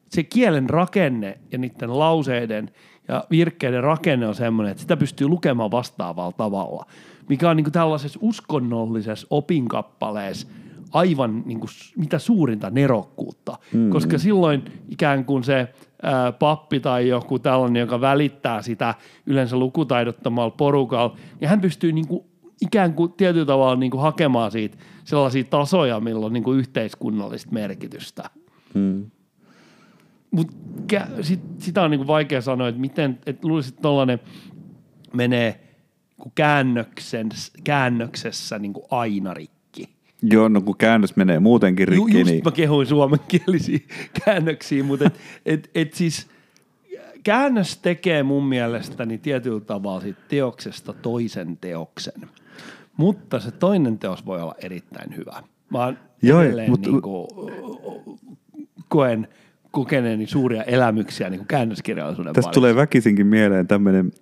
se 0.09 0.23
kielen 0.23 0.71
rakenne 0.71 1.39
ja 1.53 1.59
niiden 1.59 1.99
lauseiden– 1.99 2.71
ja 3.11 3.25
virkkeiden 3.31 3.83
rakenne 3.83 4.27
on 4.27 4.35
semmoinen, 4.35 4.71
että 4.71 4.81
sitä 4.81 4.97
pystyy 4.97 5.29
lukemaan 5.29 5.71
vastaavalla 5.71 6.33
tavalla, 6.33 6.87
mikä 7.29 7.51
on 7.51 7.57
niin 7.57 7.65
kuin 7.65 7.73
tällaisessa 7.73 8.19
uskonnollisessa 8.23 9.27
opinkappaleessa 9.31 10.49
aivan 10.93 11.43
niin 11.47 11.61
kuin 11.61 11.71
mitä 11.97 12.19
suurinta 12.19 12.71
nerokkuutta, 12.71 13.59
mm-hmm. 13.73 13.91
koska 13.91 14.19
silloin 14.19 14.65
ikään 14.89 15.25
kuin 15.25 15.45
se 15.45 15.69
ää, 16.03 16.33
pappi 16.33 16.81
tai 16.81 17.09
joku 17.09 17.39
tällainen, 17.39 17.81
joka 17.81 18.01
välittää 18.01 18.63
sitä 18.63 18.95
yleensä 19.27 19.57
lukutaidottomalla 19.57 20.51
porukalla, 20.51 21.17
niin 21.41 21.49
hän 21.49 21.61
pystyy 21.61 21.93
niin 21.93 22.09
kuin 22.09 22.25
ikään 22.63 22.95
kuin 22.95 23.13
tietyllä 23.13 23.47
tavalla 23.47 23.77
niin 23.77 23.91
kuin 23.91 24.01
hakemaan 24.01 24.51
siitä 24.51 24.79
sellaisia 25.05 25.45
tasoja, 25.45 26.01
millä 26.01 26.27
on 26.27 26.33
niin 26.33 26.45
kuin 26.45 26.59
yhteiskunnallista 26.59 27.53
merkitystä. 27.53 28.31
Mm. 28.75 29.11
Mutta 30.31 30.57
sit, 31.21 31.41
sitä 31.59 31.83
on 31.83 31.91
niinku 31.91 32.07
vaikea 32.07 32.41
sanoa, 32.41 32.69
että 32.69 32.81
miten, 32.81 33.19
että 33.27 33.49
luulisin, 33.49 33.73
että 33.73 33.83
tollainen 33.83 34.21
menee 35.13 35.61
käännöksen, 36.35 37.29
käännöksessä 37.65 38.59
niinku 38.59 38.87
aina 38.91 39.35
rikki. 39.35 39.89
Joo, 40.23 40.49
no 40.49 40.61
kun 40.61 40.77
käännös 40.77 41.17
menee 41.17 41.39
muutenkin 41.39 41.89
rikki. 41.89 42.13
Ju, 42.13 42.19
just 42.19 42.31
niin... 42.31 42.45
mä 42.45 42.51
kehuin 42.51 42.87
suomenkielisiä 42.87 43.79
käännöksiä, 44.25 44.85
mutta 44.85 45.05
et, 45.05 45.15
et, 45.47 45.71
et 45.75 45.95
siis 45.95 46.27
käännös 47.23 47.77
tekee 47.77 48.23
mun 48.23 48.45
mielestäni 48.45 49.19
tietyllä 49.19 49.61
tavalla 49.61 50.01
siitä 50.01 50.21
teoksesta 50.29 50.93
toisen 50.93 51.59
teoksen. 51.61 52.29
Mutta 52.97 53.41
se 53.41 53.51
toinen 53.51 53.99
teos 53.99 54.27
voi 54.27 54.43
olla 54.43 54.55
erittäin 54.59 55.17
hyvä. 55.17 55.43
Mä 55.71 55.85
oon 55.85 55.99
Joo, 56.23 56.41
mutta... 56.69 56.91
niin 56.91 57.03
kuin, 57.03 57.29
koen– 58.89 59.29
kokeneeni 59.71 60.27
suuria 60.27 60.63
elämyksiä 60.63 61.31
niin 61.31 61.39
kuin 61.39 61.49
käännöskirjallisuuden 61.49 62.33
Tästä 62.33 62.51
tulee 62.51 62.77
väkisinkin 62.77 63.27
mieleen 63.27 63.67
tämmöinen 63.67 64.13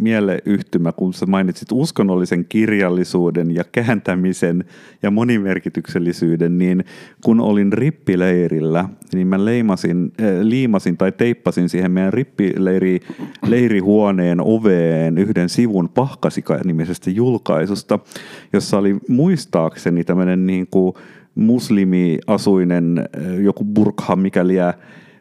mieleyhtymä, 0.00 0.92
kun 0.92 1.14
sä 1.14 1.26
mainitsit 1.26 1.68
uskonnollisen 1.72 2.44
kirjallisuuden 2.44 3.54
ja 3.54 3.64
kääntämisen 3.72 4.64
ja 5.02 5.10
monimerkityksellisyyden, 5.10 6.58
niin 6.58 6.84
kun 7.24 7.40
olin 7.40 7.72
rippileirillä, 7.72 8.88
niin 9.14 9.26
mä 9.26 9.44
leimasin, 9.44 10.12
äh, 10.20 10.26
liimasin 10.42 10.96
tai 10.96 11.12
teippasin 11.12 11.68
siihen 11.68 11.90
meidän 11.90 12.12
rippileiri 12.12 13.00
leirihuoneen 13.46 14.40
oveen 14.40 15.18
yhden 15.18 15.48
sivun 15.48 15.88
Pahkasika-nimisestä 15.88 17.10
julkaisusta, 17.10 17.98
jossa 18.52 18.78
oli 18.78 18.96
muistaakseni 19.08 20.04
tämmöinen 20.04 20.46
niin 20.46 20.66
kuin 20.70 20.94
muslimiasuinen 21.34 22.98
eh, 22.98 23.40
joku 23.40 23.64
burkha, 23.64 24.16
mikäli 24.16 24.54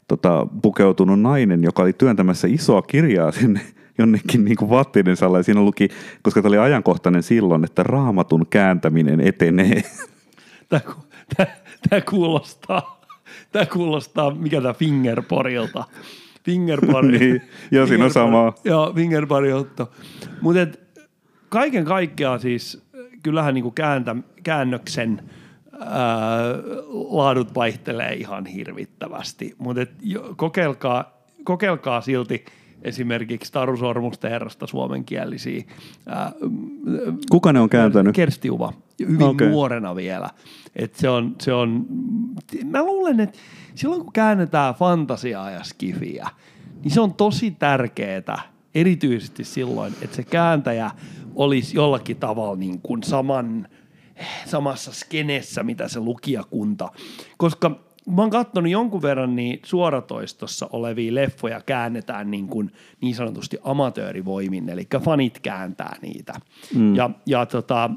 tota, 0.07 0.47
pukeutunut 0.61 1.21
nainen, 1.21 1.63
joka 1.63 1.83
oli 1.83 1.93
työntämässä 1.93 2.47
isoa 2.47 2.81
kirjaa 2.81 3.31
sinne 3.31 3.61
jonnekin 3.97 4.45
niin 4.45 4.57
kuin 4.57 4.69
vaatteiden 4.69 5.15
alla. 5.21 5.37
Ja 5.37 5.43
siinä 5.43 5.61
luki, 5.61 5.89
koska 6.21 6.41
tämä 6.41 6.49
oli 6.49 6.57
ajankohtainen 6.57 7.23
silloin, 7.23 7.63
että 7.63 7.83
raamatun 7.83 8.45
kääntäminen 8.49 9.21
etenee. 9.21 9.83
Tämä, 10.69 10.81
tämä, 11.35 11.51
tämä 11.89 12.01
kuulostaa, 12.01 13.01
tämä 13.51 13.65
kuulostaa, 13.65 14.35
mikä 14.35 14.61
tämä 14.61 14.73
Fingerporilta. 14.73 15.83
Fingerpari. 16.43 17.07
niin, 17.19 17.41
joo, 17.71 17.87
siinä 17.87 18.05
on 18.05 18.11
samaa. 18.11 18.55
Joo, 18.63 18.93
Fingerpari 18.95 19.49
Mutta 20.41 20.77
kaiken 21.49 21.85
kaikkiaan 21.85 22.39
siis, 22.39 22.83
kyllähän 23.23 23.53
niin 23.53 23.63
kuin 23.63 23.75
kääntä, 23.75 24.15
käännöksen– 24.43 25.21
laadut 27.09 27.55
vaihtelee 27.55 28.13
ihan 28.13 28.45
hirvittävästi, 28.45 29.55
mutta 29.57 29.81
kokeilkaa, 30.35 31.23
kokeilkaa 31.43 32.01
silti 32.01 32.45
esimerkiksi 32.81 33.51
Taru 33.51 33.77
Sormusten 33.77 34.31
herrasta 34.31 34.67
suomenkielisiä. 34.67 35.63
Ää, 36.07 36.31
Kuka 37.29 37.53
ne 37.53 37.59
on 37.59 37.69
kääntänyt? 37.69 38.15
Kersti 38.15 38.49
Uva, 38.49 38.73
hyvin 38.99 39.23
okay. 39.23 39.49
nuorena 39.49 39.95
vielä. 39.95 40.29
Et 40.75 40.95
se 40.95 41.09
on, 41.09 41.35
se 41.41 41.53
on, 41.53 41.85
mä 42.65 42.83
luulen, 42.83 43.19
että 43.19 43.39
silloin 43.75 44.01
kun 44.01 44.13
käännetään 44.13 44.75
fantasiaa 44.75 45.51
ja 45.51 45.63
skifiä, 45.63 46.29
niin 46.83 46.91
se 46.91 47.01
on 47.01 47.13
tosi 47.13 47.51
tärkeää, 47.51 48.41
erityisesti 48.75 49.43
silloin, 49.43 49.93
että 50.01 50.15
se 50.15 50.23
kääntäjä 50.23 50.91
olisi 51.35 51.77
jollakin 51.77 52.17
tavalla 52.17 52.55
niin 52.55 52.81
kuin 52.81 53.03
saman, 53.03 53.67
samassa 54.45 54.91
skenessä, 54.91 55.63
mitä 55.63 55.87
se 55.87 55.99
lukijakunta. 55.99 56.89
Koska 57.37 57.79
mä 58.07 58.21
oon 58.21 58.29
katsonut 58.29 58.71
jonkun 58.71 59.01
verran 59.01 59.35
niin 59.35 59.59
suoratoistossa 59.65 60.69
olevia 60.71 61.15
leffoja 61.15 61.61
käännetään 61.61 62.31
niin, 62.31 62.47
kuin 62.47 62.71
niin 63.01 63.15
sanotusti 63.15 63.57
amatöörivoimin, 63.63 64.69
eli 64.69 64.87
fanit 65.03 65.39
kääntää 65.39 65.95
niitä. 66.01 66.33
Mm. 66.75 66.95
Ja, 66.95 67.09
ja, 67.25 67.45
tota, 67.45 67.89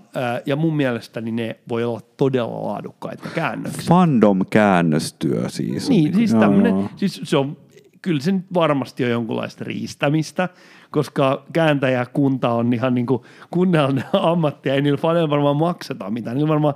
ja 0.46 0.56
mun 0.56 0.76
mielestäni 0.76 1.30
ne 1.30 1.56
voi 1.68 1.84
olla 1.84 2.00
todella 2.16 2.66
laadukkaita 2.66 3.28
käännöksiä. 3.34 3.88
Fandom-käännöstyö 3.88 5.48
siis. 5.48 5.88
Niin, 5.88 6.14
siis 6.14 6.34
tämmönen, 6.34 6.90
siis 6.96 7.20
se 7.24 7.36
on, 7.36 7.56
kyllä 8.02 8.20
se 8.20 8.32
nyt 8.32 8.44
varmasti 8.54 9.04
on 9.04 9.10
jonkunlaista 9.10 9.64
riistämistä, 9.64 10.48
koska 10.90 11.44
kääntäjäkunta 11.52 12.50
on 12.50 12.72
ihan 12.72 12.94
niin 12.94 13.06
kuin 13.06 13.22
kunniallinen 13.50 14.04
ammatti, 14.32 14.70
ei 14.70 14.82
niillä 14.82 14.98
faneilla 14.98 15.30
varmaan 15.30 15.56
makseta 15.56 16.10
mitään. 16.10 16.36
Niillä 16.36 16.48
varmaan 16.48 16.74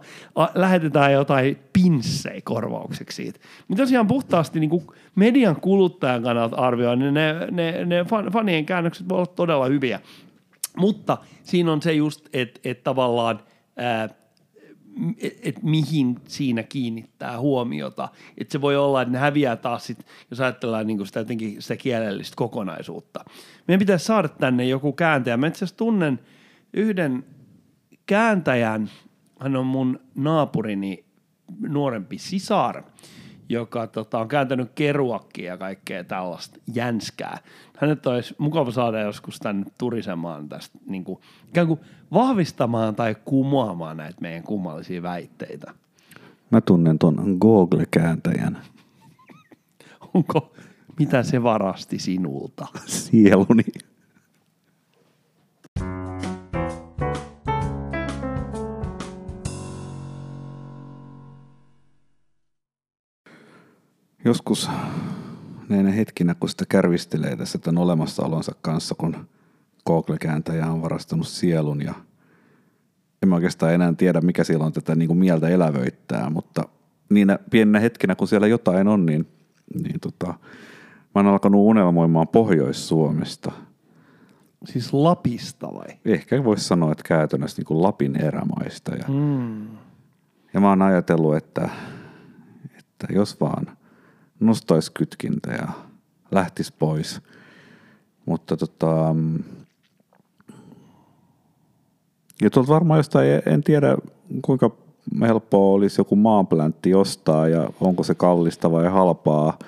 lähetetään 0.55 1.13
jotain 1.13 1.59
pinssejä 1.73 2.41
korvaukseksi 2.45 3.17
siitä. 3.17 3.41
Mutta 3.69 3.83
tosiaan 3.83 4.07
puhtaasti 4.07 4.61
niin 4.61 4.71
kuin 4.71 4.87
median 5.15 5.61
kuluttajan 5.61 6.23
kannalta 6.23 6.57
arvioin, 6.57 6.99
niin 6.99 7.15
ne, 7.15 7.35
ne, 7.51 7.85
ne 7.85 8.05
fan, 8.05 8.27
fanien 8.27 8.67
käännökset 8.67 9.09
voi 9.09 9.17
olla 9.17 9.27
todella 9.27 9.67
hyviä. 9.67 10.01
Mutta 10.77 11.19
siinä 11.43 11.73
on 11.73 11.83
se 11.83 11.93
just, 11.93 12.29
että 12.33 12.61
et 12.65 12.83
tavallaan 12.83 13.41
ää, 15.01 15.13
et, 15.19 15.39
et 15.43 15.63
mihin 15.63 16.17
siinä 16.29 16.63
kiinnittää 16.63 17.41
huomiota. 17.41 18.09
Et 18.39 18.51
se 18.51 18.61
voi 18.61 18.77
olla, 18.77 19.03
että 19.03 19.13
ne 19.13 19.19
häviää 19.19 19.57
taas 19.57 19.87
sit, 19.87 20.07
jos 20.31 20.41
ajatellaan 20.41 20.87
niinku 20.87 21.05
sitä, 21.05 21.21
jotenkin 21.21 21.63
sitä 21.63 21.77
kielellistä 21.77 22.37
kokonaisuutta. 22.37 23.25
Meidän 23.69 23.79
pitäisi 23.79 24.05
saada 24.05 24.29
tänne 24.29 24.65
joku 24.65 24.93
kääntäjä. 24.93 25.37
Mä 25.37 25.47
itse 25.47 25.75
tunnen 25.77 26.21
yhden 26.73 27.25
kääntäjän, 28.07 28.91
hän 29.41 29.57
on 29.57 29.67
mun 29.67 30.01
naapurini 30.15 31.05
nuorempi 31.61 32.19
sisar, 32.19 32.83
joka 33.51 33.87
tota, 33.87 34.19
on 34.19 34.29
kääntänyt 34.29 34.71
keruakkia 34.75 35.53
ja 35.53 35.57
kaikkea 35.57 36.05
tällaista 36.05 36.59
jänskää. 36.75 37.39
Hänet 37.77 38.07
olisi 38.07 38.35
mukava 38.39 38.71
saada 38.71 39.01
joskus 39.01 39.39
tänne 39.39 39.67
turisemaan 39.79 40.49
tästä, 40.49 40.79
niin 40.87 41.05
kuin, 41.05 41.21
ikään 41.49 41.67
kuin 41.67 41.81
vahvistamaan 42.13 42.95
tai 42.95 43.17
kumoamaan 43.25 43.97
näitä 43.97 44.21
meidän 44.21 44.43
kummallisia 44.43 45.03
väitteitä. 45.03 45.73
Mä 46.51 46.61
tunnen 46.61 46.99
ton 46.99 47.37
Google-kääntäjän 47.41 48.59
Onko, 50.15 50.53
mitä 50.99 51.23
se 51.23 51.43
varasti 51.43 51.99
sinulta? 51.99 52.67
sieluni. 52.87 53.65
Joskus 64.25 64.71
näinä 65.69 65.91
hetkinä, 65.91 66.35
kun 66.35 66.49
sitä 66.49 66.65
kärvistelee 66.69 67.37
tässä 67.37 67.59
tämän 67.59 67.83
olemassaolonsa 67.83 68.53
kanssa, 68.63 68.95
kun 68.95 69.29
Google-kääntäjä 69.87 70.67
on 70.67 70.83
varastanut 70.83 71.29
sielun 71.29 71.83
ja 71.83 71.95
en 73.23 73.29
mä 73.29 73.35
oikeastaan 73.35 73.75
enää 73.75 73.93
tiedä, 73.99 74.21
mikä 74.21 74.45
siellä 74.45 74.67
on 74.67 74.73
tätä 74.73 74.95
niin 74.95 75.07
kuin 75.07 75.19
mieltä 75.19 75.49
elävöittää, 75.49 76.31
mutta 76.31 76.63
niinä 77.11 77.39
pieninä 77.51 77.81
hetkinä, 77.81 78.15
kun 78.15 78.29
siellä 78.29 78.47
jotain 78.47 78.89
on, 78.89 79.07
niin, 79.07 79.27
niin 79.83 80.01
tota, 80.01 80.27
mä 80.27 80.37
oon 81.15 81.27
alkanut 81.27 81.61
unelmoimaan 81.61 82.29
Pohjois-Suomesta. 82.29 83.53
Siis 84.65 84.93
Lapista 84.93 85.75
vai? 85.75 85.97
Ehkä 86.05 86.45
voisi 86.45 86.65
sanoa, 86.65 86.93
että 86.93 87.05
käytännössä 87.09 87.61
niin 87.61 87.67
kuin 87.67 87.83
Lapin 87.83 88.17
erämaista. 88.17 88.95
Ja, 88.95 89.05
Mm. 89.09 89.69
ja 90.55 90.61
mä 90.61 90.69
oon 90.69 90.83
ajatellut, 90.83 91.37
että, 91.37 91.69
että 92.79 93.07
jos 93.13 93.41
vaan 93.41 93.67
nostaisi 94.41 94.93
kytkintä 94.93 95.51
ja 95.51 95.69
lähtisi 96.31 96.73
pois. 96.79 97.21
Mutta 98.27 98.57
tota, 98.57 99.15
mm, 99.15 99.43
ja 102.43 102.51
tuolta 102.51 102.73
varmaan 102.73 102.99
jostain, 102.99 103.43
en 103.47 103.63
tiedä 103.63 103.97
kuinka 104.43 104.71
helppoa 105.21 105.75
olisi 105.75 106.01
joku 106.01 106.17
maanpläntti 106.17 106.95
ostaa 106.95 107.49
ja 107.49 107.71
onko 107.81 108.03
se 108.03 108.15
kallista 108.15 108.73
vai 108.73 108.89
halpaa, 108.89 109.59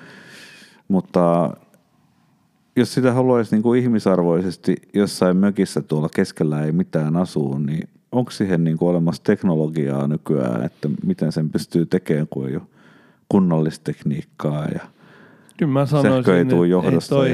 mutta 0.87 1.53
jos 2.75 2.93
sitä 2.93 3.13
haluaisi 3.13 3.55
niin 3.55 3.63
kuin 3.63 3.81
ihmisarvoisesti 3.81 4.75
jossain 4.93 5.37
mökissä 5.37 5.81
tuolla 5.81 6.09
keskellä 6.15 6.63
ei 6.63 6.71
mitään 6.71 7.15
asuu, 7.15 7.57
niin 7.57 7.89
onko 8.11 8.31
siihen 8.31 8.63
niin 8.63 8.77
kuin 8.77 8.89
olemassa 8.89 9.23
teknologiaa 9.23 10.07
nykyään, 10.07 10.63
että 10.63 10.89
miten 11.05 11.31
sen 11.31 11.49
pystyy 11.49 11.85
tekemään, 11.85 12.27
kun 12.29 12.49
ei 12.49 12.55
ole 12.55 12.63
kunnollista 13.33 13.83
tekniikkaa 13.83 14.65
ja 14.65 14.79
Kyllä 15.57 15.71
mä 15.71 15.85
sanoisin, 15.85 16.11
Sähkö 16.13 16.37
ei 16.37 16.45
tuu 16.45 16.63
että 16.63 16.71
johdosta 16.71 17.15
Ei 17.15 17.19
toi, 17.19 17.31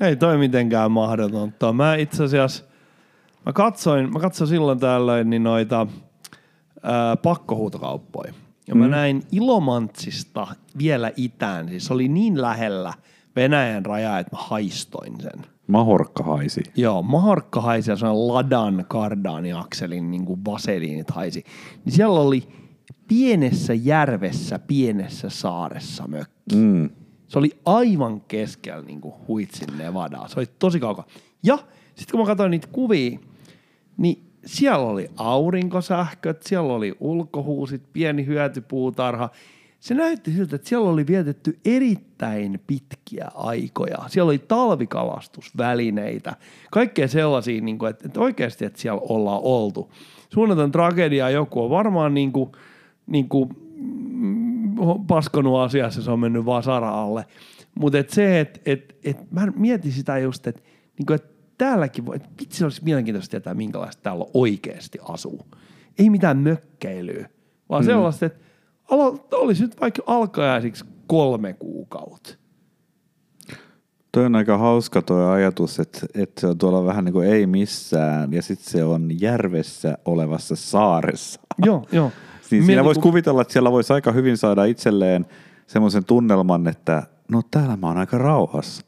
ja- 0.00 0.06
ei 0.06 0.16
toi 0.16 0.38
mitenkään 0.38 0.90
mahdotonta. 0.92 1.72
Mä 1.72 1.94
itse 1.94 2.24
asiassa, 2.24 2.64
mä 3.46 3.52
katsoin, 3.52 4.12
mä 4.12 4.20
katsoin 4.20 4.48
silloin 4.48 4.78
tällöin 4.80 5.30
niin 5.30 5.42
noita 5.42 5.86
ää, 6.82 7.16
pakkohuutokauppoja. 7.16 8.32
Ja 8.68 8.74
mä 8.74 8.84
Mm. 8.84 8.90
näin 8.90 9.22
Ilomantsista 9.32 10.46
vielä 10.78 11.12
itään, 11.16 11.68
siis 11.68 11.86
se 11.86 11.94
oli 11.94 12.08
niin 12.08 12.42
lähellä 12.42 12.92
Venäjän 13.36 13.86
rajaa, 13.86 14.18
että 14.18 14.36
mä 14.36 14.42
haistoin 14.42 15.20
sen. 15.20 15.46
mahorkka 15.66 16.22
haisi. 16.24 16.62
Joo, 16.76 17.02
Maharkka 17.02 17.60
haisi 17.60 17.90
ja 17.90 17.96
sellainen 17.96 18.28
Ladan 18.28 18.84
kardaaniakselin 18.88 20.10
niin 20.10 20.24
kuin 20.24 20.44
vaseliinit 20.44 21.10
haisi. 21.10 21.44
Niin 21.84 21.92
siellä 21.92 22.20
oli 22.20 22.42
pienessä 23.08 23.74
järvessä, 23.74 24.58
pienessä 24.58 25.28
saaressa 25.28 26.08
mökki. 26.08 26.56
Mm. 26.56 26.90
Se 27.28 27.38
oli 27.38 27.50
aivan 27.64 28.20
keskellä 28.20 28.82
niin 28.82 29.00
kuin 29.00 29.14
huitsin 29.28 29.78
Nevadaa. 29.78 30.28
Se 30.28 30.40
oli 30.40 30.46
tosi 30.58 30.80
kaukaa. 30.80 31.06
Ja 31.42 31.58
sitten 31.94 32.10
kun 32.10 32.20
mä 32.20 32.26
katsoin 32.26 32.50
niitä 32.50 32.68
kuvia, 32.72 33.18
niin 33.96 34.22
siellä 34.46 34.86
oli 34.86 35.10
aurinkosähköt, 35.16 36.42
siellä 36.42 36.72
oli 36.72 36.96
ulkohuusit, 37.00 37.82
pieni 37.92 38.26
hyötypuutarha. 38.26 39.30
Se 39.80 39.94
näytti 39.94 40.32
siltä, 40.32 40.56
että 40.56 40.68
siellä 40.68 40.90
oli 40.90 41.06
vietetty 41.06 41.58
erittäin 41.64 42.60
pitkiä 42.66 43.28
aikoja. 43.34 43.98
Siellä 44.08 44.28
oli 44.30 44.38
talvikalastusvälineitä, 44.38 46.36
kaikkea 46.70 47.08
sellaisia, 47.08 47.60
niin 47.60 47.78
kuin, 47.78 47.90
että, 47.90 48.06
että 48.06 48.20
oikeasti, 48.20 48.64
että 48.64 48.80
siellä 48.80 49.00
ollaan 49.08 49.40
oltu. 49.42 49.92
Suunnaton 50.30 50.72
tragedia 50.72 51.30
joku 51.30 51.64
on 51.64 51.70
varmaan 51.70 52.14
niin 52.14 52.32
kuin, 52.32 52.52
niin 53.06 53.28
kuin, 53.28 53.48
mm, 53.76 54.76
paskonut 55.06 55.58
asiassa, 55.58 56.02
se 56.02 56.10
on 56.10 56.20
mennyt 56.20 56.44
vaan 56.44 56.62
Sara 56.62 57.02
alle. 57.02 57.24
Mutta 57.74 57.98
et 57.98 58.10
se, 58.10 58.40
että 58.40 58.60
et, 58.66 58.96
et, 59.04 59.30
mä 59.30 59.46
mietin 59.56 59.92
sitä 59.92 60.18
just, 60.18 60.46
että 60.46 60.62
niinku, 60.98 61.12
et 61.12 61.34
täälläkin 61.58 62.06
voi, 62.06 62.16
että 62.16 62.28
vitsi 62.40 62.64
olisi 62.64 62.84
mielenkiintoista 62.84 63.30
tietää, 63.30 63.54
minkälaista 63.54 64.02
täällä 64.02 64.24
oikeasti 64.34 64.98
asuu. 65.08 65.46
Ei 65.98 66.10
mitään 66.10 66.38
mökkeilyä, 66.38 67.28
vaan 67.68 67.82
mm. 67.82 67.86
sellaista, 67.86 68.26
että 68.26 68.40
olisi 69.32 69.62
nyt 69.62 69.80
vaikka 69.80 70.02
alkajaisiksi 70.06 70.84
kolme 71.06 71.52
kuukautta. 71.52 72.34
Toi 74.12 74.26
on 74.26 74.36
aika 74.36 74.58
hauska 74.58 75.02
tuo 75.02 75.26
ajatus, 75.26 75.80
että, 75.80 76.06
että 76.14 76.40
se 76.40 76.46
on 76.46 76.58
tuolla 76.58 76.84
vähän 76.84 77.04
niin 77.04 77.12
kuin 77.12 77.28
ei 77.28 77.46
missään 77.46 78.32
ja 78.32 78.42
sitten 78.42 78.70
se 78.70 78.84
on 78.84 79.20
järvessä 79.20 79.98
olevassa 80.04 80.56
saaressa. 80.56 81.40
joo, 81.64 81.86
joo. 81.92 82.10
Niin 82.58 82.66
siinä 82.66 82.84
voisi 82.84 83.00
kuvitella, 83.00 83.42
että 83.42 83.52
siellä 83.52 83.72
voisi 83.72 83.92
aika 83.92 84.12
hyvin 84.12 84.36
saada 84.36 84.64
itselleen 84.64 85.26
semmoisen 85.66 86.04
tunnelman, 86.04 86.68
että 86.68 87.02
no 87.28 87.42
täällä 87.50 87.76
mä 87.76 87.86
oon 87.86 87.98
aika 87.98 88.18
rauhassa. 88.18 88.84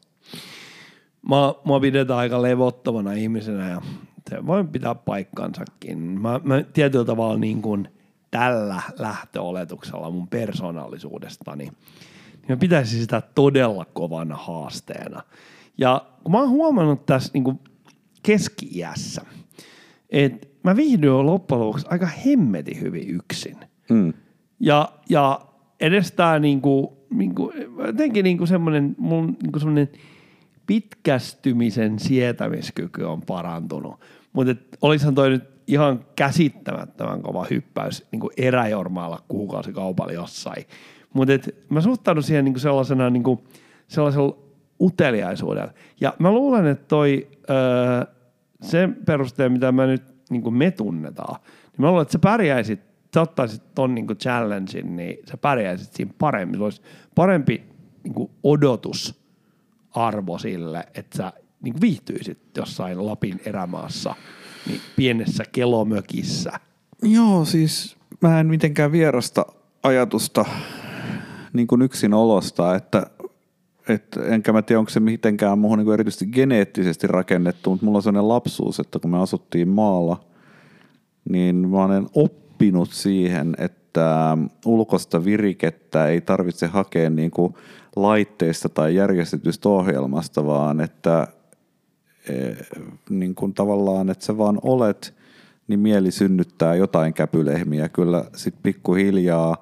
Mä, 1.29 1.53
mua 1.63 1.79
pidetään 1.79 2.19
aika 2.19 2.41
levottomana 2.41 3.11
ihmisenä 3.13 3.69
ja 3.69 3.81
se 4.29 4.45
voi 4.47 4.63
pitää 4.63 4.95
paikkansakin. 4.95 5.99
Mä, 5.99 6.39
mä 6.43 6.63
tietyllä 6.73 7.05
tavalla 7.05 7.37
niin 7.37 7.61
kuin 7.61 7.87
tällä 8.31 8.81
lähtöoletuksella 8.99 10.11
mun 10.11 10.27
persoonallisuudestani, 10.27 11.63
niin 11.63 11.73
mä 12.49 12.57
pitäisin 12.57 12.99
sitä 12.99 13.21
todella 13.35 13.85
kovana 13.85 14.35
haasteena. 14.35 15.21
Ja 15.77 16.05
kun 16.23 16.31
mä 16.31 16.39
oon 16.39 16.49
huomannut 16.49 17.05
tässä 17.05 17.31
niin 17.33 17.59
keski-iässä, 18.23 19.21
että 20.09 20.47
mä 20.67 20.75
viihdyin 20.75 21.25
loppujen 21.25 21.61
lopuksi 21.61 21.87
aika 21.89 22.05
hemmetin 22.25 22.81
hyvin 22.81 23.09
yksin. 23.09 23.57
Mm. 23.89 24.13
Ja, 24.59 24.89
ja 25.09 25.41
edes 25.79 26.11
tää 26.11 26.39
niinku, 26.39 26.97
niinku, 27.09 27.53
jotenkin 27.85 28.23
niinku 28.23 28.45
semmoinen, 28.45 28.95
mun 28.97 29.37
niinku 29.43 29.59
semmoinen 29.59 29.89
pitkästymisen 30.67 31.99
sietämiskyky 31.99 33.03
on 33.03 33.21
parantunut. 33.21 33.99
Mutta 34.33 34.55
olisihan 34.81 35.15
toi 35.15 35.29
nyt 35.29 35.43
ihan 35.67 36.05
käsittämättömän 36.15 37.21
kova 37.21 37.45
hyppäys 37.49 38.07
niin 38.11 38.19
kuin 38.19 38.31
eräjormaalla 38.37 39.23
kuukausikaupalla 39.27 40.13
jossain. 40.13 40.65
Mutta 41.13 41.33
mä 41.69 41.81
suhtaudun 41.81 42.23
siihen 42.23 42.45
niin 42.45 42.53
kuin 42.53 42.61
sellaisena 42.61 43.09
niin 43.09 43.23
kuin, 43.23 43.39
sellaisella 43.87 44.37
uteliaisuudella. 44.81 45.73
Ja 46.01 46.13
mä 46.19 46.31
luulen, 46.31 46.67
että 46.67 46.85
toi 46.87 47.27
öö, 47.49 48.13
sen 48.61 48.97
perusteen, 49.05 49.51
mitä 49.51 49.71
mä 49.71 49.85
nyt 49.85 50.16
niin 50.29 50.41
kuin 50.41 50.55
me 50.55 50.71
tunnetaan, 50.71 51.35
niin 51.43 51.81
mä 51.81 51.87
luulen, 51.87 52.01
että 52.01 52.11
sä 52.11 52.19
pärjäisit, 52.19 52.79
sä 53.13 53.21
ottaisit 53.21 53.75
ton 53.75 53.95
niin 53.95 54.07
kuin 54.07 54.17
challengein, 54.17 54.95
niin 54.95 55.17
sä 55.29 55.37
pärjäisit 55.37 55.93
siinä 55.93 56.13
paremmin. 56.19 56.59
Se 56.59 56.63
olisi 56.63 56.81
parempi 57.15 57.63
niin 58.03 58.13
kuin 58.13 58.31
odotusarvo 58.43 60.37
sille, 60.37 60.87
että 60.93 61.17
sä 61.17 61.33
niin 61.61 61.73
kuin 61.73 61.81
viihtyisit 61.81 62.39
jossain 62.57 63.05
Lapin 63.05 63.41
erämaassa 63.45 64.15
niin 64.67 64.81
pienessä 64.95 65.43
kelomökissä. 65.51 66.51
Joo, 67.03 67.45
siis 67.45 67.97
mä 68.21 68.39
en 68.39 68.47
mitenkään 68.47 68.91
vierasta 68.91 69.45
ajatusta 69.83 70.45
niin 71.53 71.67
kuin 71.67 71.81
yksin 71.81 72.13
olosta, 72.13 72.75
että 72.75 73.05
et, 73.89 74.17
enkä 74.25 74.53
mä 74.53 74.61
tiedä, 74.61 74.79
onko 74.79 74.89
se 74.89 74.99
mitenkään 74.99 75.59
muuhun 75.59 75.79
niin 75.79 75.93
erityisesti 75.93 76.25
geneettisesti 76.25 77.07
rakennettu, 77.07 77.69
mutta 77.69 77.85
mulla 77.85 77.97
on 77.97 78.03
sellainen 78.03 78.27
lapsuus, 78.27 78.79
että 78.79 78.99
kun 78.99 79.11
me 79.11 79.21
asuttiin 79.21 79.67
maalla, 79.67 80.19
niin 81.29 81.55
mä 81.69 81.83
olen 81.83 82.07
oppinut 82.13 82.89
siihen, 82.91 83.55
että 83.57 84.37
ulkosta 84.65 85.25
virikettä 85.25 86.07
ei 86.07 86.21
tarvitse 86.21 86.67
hakea 86.67 87.09
niin 87.09 87.31
kuin 87.31 87.53
laitteista 87.95 88.69
tai 88.69 88.95
järjestetystä 88.95 89.69
ohjelmasta, 89.69 90.45
vaan 90.45 90.81
että 90.81 91.27
e, 92.29 92.33
niin 93.09 93.35
kuin 93.35 93.53
tavallaan, 93.53 94.09
että 94.09 94.25
sä 94.25 94.37
vaan 94.37 94.59
olet, 94.61 95.13
niin 95.67 95.79
mieli 95.79 96.11
synnyttää 96.11 96.75
jotain 96.75 97.13
käpylehmiä 97.13 97.89
kyllä 97.89 98.25
sitten 98.35 98.63
pikkuhiljaa. 98.63 99.57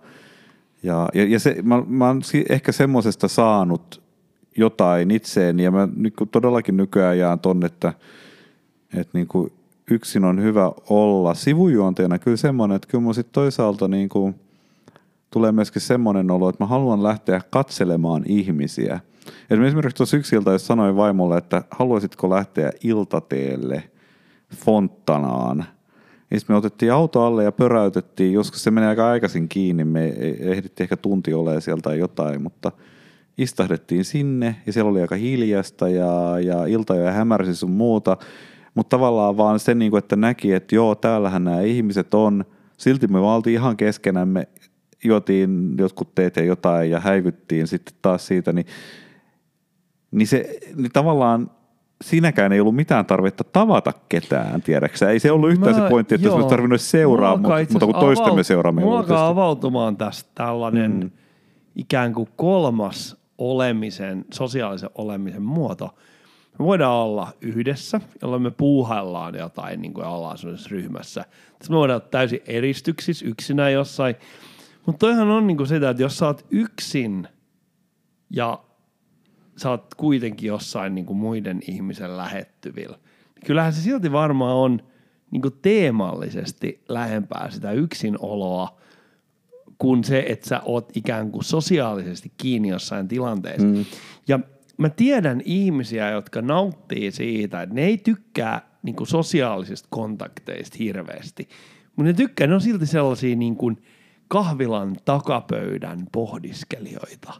Ja, 0.83 1.09
ja, 1.13 1.25
ja 1.25 1.39
se, 1.39 1.55
mä, 1.63 1.83
mä 1.87 2.07
oon 2.07 2.21
ehkä 2.49 2.71
semmoisesta 2.71 3.27
saanut 3.27 4.04
jotain 4.57 5.11
itseeni 5.11 5.63
ja 5.63 5.71
mä 5.71 5.87
niin 5.95 6.13
kuin 6.17 6.29
todellakin 6.29 6.77
nykyään 6.77 7.17
jään 7.17 7.39
tonne, 7.39 7.65
että, 7.65 7.93
että 8.93 9.17
niin 9.17 9.27
kuin 9.27 9.51
yksin 9.91 10.23
on 10.23 10.43
hyvä 10.43 10.71
olla. 10.89 11.33
Sivujuonteena 11.33 12.19
kyllä 12.19 12.37
semmoinen, 12.37 12.75
että 12.75 12.87
kyllä 12.87 13.01
mun 13.01 13.15
sit 13.15 13.31
toisaalta 13.31 13.87
niin 13.87 14.09
kuin 14.09 14.35
tulee 15.31 15.51
myöskin 15.51 15.81
semmoinen 15.81 16.31
olo, 16.31 16.49
että 16.49 16.63
mä 16.63 16.67
haluan 16.67 17.03
lähteä 17.03 17.41
katselemaan 17.49 18.23
ihmisiä. 18.27 18.99
Et 19.49 19.61
esimerkiksi 19.61 19.95
tuossa 19.95 20.17
yksi 20.17 20.35
ilta, 20.35 20.51
jos 20.51 20.67
sanoin 20.67 20.95
vaimolle, 20.95 21.37
että 21.37 21.63
haluaisitko 21.71 22.29
lähteä 22.29 22.71
iltateelle 22.83 23.83
Fonttanaan, 24.55 25.65
niin 26.29 26.41
me 26.47 26.55
otettiin 26.55 26.93
auto 26.93 27.25
alle 27.25 27.43
ja 27.43 27.51
pöräytettiin, 27.51 28.33
joskus 28.33 28.63
se 28.63 28.71
menee 28.71 28.89
aika 28.89 29.09
aikaisin 29.09 29.49
kiinni, 29.49 29.83
me 29.83 30.07
ehdittiin 30.39 30.85
ehkä 30.85 30.97
tunti 30.97 31.33
olemaan 31.33 31.61
sieltä 31.61 31.81
tai 31.81 31.99
jotain, 31.99 32.41
mutta 32.41 32.71
istahdettiin 33.37 34.05
sinne 34.05 34.55
ja 34.65 34.73
siellä 34.73 34.91
oli 34.91 35.01
aika 35.01 35.15
hiljasta 35.15 35.89
ja, 35.89 36.39
ja 36.39 36.65
ilta 36.65 36.95
jo 36.95 37.11
hämärsi 37.11 37.55
sun 37.55 37.71
muuta. 37.71 38.17
Mutta 38.75 38.97
tavallaan 38.97 39.37
vaan 39.37 39.59
se, 39.59 39.75
niin 39.75 39.91
kuin, 39.91 39.99
että 39.99 40.15
näki, 40.15 40.53
että 40.53 40.75
joo, 40.75 40.95
täällähän 40.95 41.43
nämä 41.43 41.61
ihmiset 41.61 42.13
on. 42.13 42.45
Silti 42.77 43.07
me 43.07 43.21
vaan 43.21 43.41
ihan 43.47 43.77
keskenämme, 43.77 44.47
juotiin 45.03 45.75
jotkut 45.77 46.15
teet 46.15 46.35
ja 46.35 46.43
jotain 46.43 46.91
ja 46.91 46.99
häivyttiin 46.99 47.67
sitten 47.67 47.95
taas 48.01 48.27
siitä, 48.27 48.53
niin, 48.53 48.65
niin 50.11 50.27
se 50.27 50.59
niin 50.75 50.91
tavallaan 50.93 51.51
siinäkään 52.03 52.51
ei 52.51 52.59
ollut 52.59 52.75
mitään 52.75 53.05
tarvetta 53.05 53.43
tavata 53.43 53.93
ketään, 54.09 54.61
tiedäksä. 54.61 55.09
Ei 55.09 55.19
se 55.19 55.31
ollut 55.31 55.51
yhtään 55.51 55.75
Mä, 55.75 55.81
se 55.81 55.89
pointti, 55.89 56.15
että 56.15 56.27
joo, 56.27 56.35
olisi 56.35 56.49
tarvinnut 56.49 56.81
seuraa, 56.81 57.37
mutta, 57.37 57.55
mutta 57.71 57.85
kun 57.85 57.95
toistemme 57.95 58.31
avaut, 58.31 58.47
seuraamme 58.47 58.81
Mulla 58.81 58.99
alkaa 58.99 59.27
avautumaan 59.27 59.97
tästä 59.97 60.29
tällainen 60.35 60.91
mm. 60.91 61.11
ikään 61.75 62.13
kuin 62.13 62.29
kolmas 62.35 63.24
olemisen, 63.37 64.25
sosiaalisen 64.33 64.89
olemisen 64.95 65.41
muoto. 65.41 65.95
Me 66.59 66.65
voidaan 66.65 66.93
olla 66.93 67.33
yhdessä, 67.41 68.01
jolloin 68.21 68.41
me 68.41 68.51
puuhaillaan 68.51 69.35
jotain 69.35 69.81
niin 69.81 69.93
kuin 69.93 70.05
ollaan 70.05 70.37
ryhmässä. 70.67 71.25
Sitten 71.49 71.67
me 71.69 71.75
voidaan 71.75 72.01
olla 72.01 72.09
täysin 72.11 72.39
eristyksissä 72.47 73.25
yksinään 73.25 73.73
jossain. 73.73 74.15
Mutta 74.85 74.99
toihan 74.99 75.29
on 75.29 75.47
niin 75.47 75.57
kuin 75.57 75.67
sitä, 75.67 75.89
että 75.89 76.03
jos 76.03 76.17
sä 76.17 76.25
oot 76.25 76.45
yksin 76.51 77.27
ja 78.29 78.59
sä 79.57 79.69
oot 79.69 79.95
kuitenkin 79.95 80.47
jossain 80.47 80.95
niin 80.95 81.05
kuin 81.05 81.17
muiden 81.17 81.59
ihmisen 81.67 82.17
lähettyvillä, 82.17 82.97
niin 83.35 83.45
kyllähän 83.45 83.73
se 83.73 83.81
silti 83.81 84.11
varmaan 84.11 84.55
on 84.55 84.81
niin 85.31 85.41
kuin 85.41 85.59
teemallisesti 85.61 86.83
lähempää 86.89 87.49
sitä 87.49 87.71
yksinoloa 87.71 88.77
kuin 89.77 90.03
se, 90.03 90.25
että 90.27 90.47
sä 90.47 90.61
oot 90.65 90.97
ikään 90.97 91.31
kuin 91.31 91.43
sosiaalisesti 91.43 92.31
kiinni 92.37 92.67
jossain 92.67 93.07
tilanteessa. 93.07 93.67
Mm. 93.67 93.85
Ja 94.27 94.39
mä 94.77 94.89
tiedän 94.89 95.41
ihmisiä, 95.45 96.09
jotka 96.09 96.41
nauttii 96.41 97.11
siitä, 97.11 97.61
että 97.61 97.75
ne 97.75 97.85
ei 97.85 97.97
tykkää 97.97 98.69
niin 98.83 98.95
kuin 98.95 99.07
sosiaalisista 99.07 99.87
kontakteista 99.91 100.77
hirveästi, 100.79 101.49
mutta 101.95 102.03
ne 102.03 102.13
tykkää, 102.13 102.47
ne 102.47 102.55
on 102.55 102.61
silti 102.61 102.85
sellaisia 102.85 103.35
niin 103.35 103.55
kuin 103.55 103.77
kahvilan 104.27 104.95
takapöydän 105.05 106.07
pohdiskelijoita. 106.11 107.33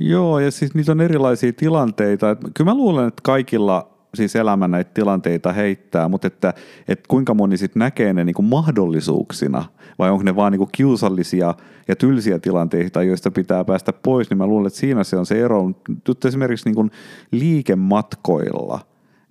Joo, 0.00 0.38
ja 0.38 0.50
siis 0.50 0.74
niitä 0.74 0.92
on 0.92 1.00
erilaisia 1.00 1.52
tilanteita. 1.52 2.36
Kyllä 2.36 2.70
mä 2.70 2.74
luulen, 2.74 3.08
että 3.08 3.20
kaikilla 3.22 3.95
siis 4.16 4.36
elämä 4.36 4.68
näitä 4.68 4.90
tilanteita 4.94 5.52
heittää, 5.52 6.08
mutta 6.08 6.26
että, 6.26 6.54
että 6.88 7.04
kuinka 7.08 7.34
moni 7.34 7.56
sitten 7.56 7.80
näkee 7.80 8.12
ne 8.12 8.24
niinku 8.24 8.42
mahdollisuuksina, 8.42 9.64
vai 9.98 10.10
onko 10.10 10.24
ne 10.24 10.36
vaan 10.36 10.52
niinku 10.52 10.68
kiusallisia 10.72 11.54
ja 11.88 11.96
tylsiä 11.96 12.38
tilanteita, 12.38 13.02
joista 13.02 13.30
pitää 13.30 13.64
päästä 13.64 13.92
pois, 13.92 14.30
niin 14.30 14.38
mä 14.38 14.46
luulen, 14.46 14.66
että 14.66 14.78
siinä 14.78 15.04
se 15.04 15.16
on 15.16 15.26
se 15.26 15.40
ero. 15.40 15.70
Nyt 16.08 16.24
esimerkiksi 16.24 16.68
niinku 16.68 16.88
liikematkoilla, 17.30 18.80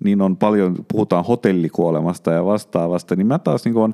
niin 0.03 0.21
on 0.21 0.37
paljon, 0.37 0.75
puhutaan 0.91 1.25
hotellikuolemasta 1.25 2.31
ja 2.31 2.45
vastaavasta, 2.45 3.15
niin 3.15 3.27
mä 3.27 3.39
taas 3.39 3.65
niinku 3.65 3.81
on 3.81 3.93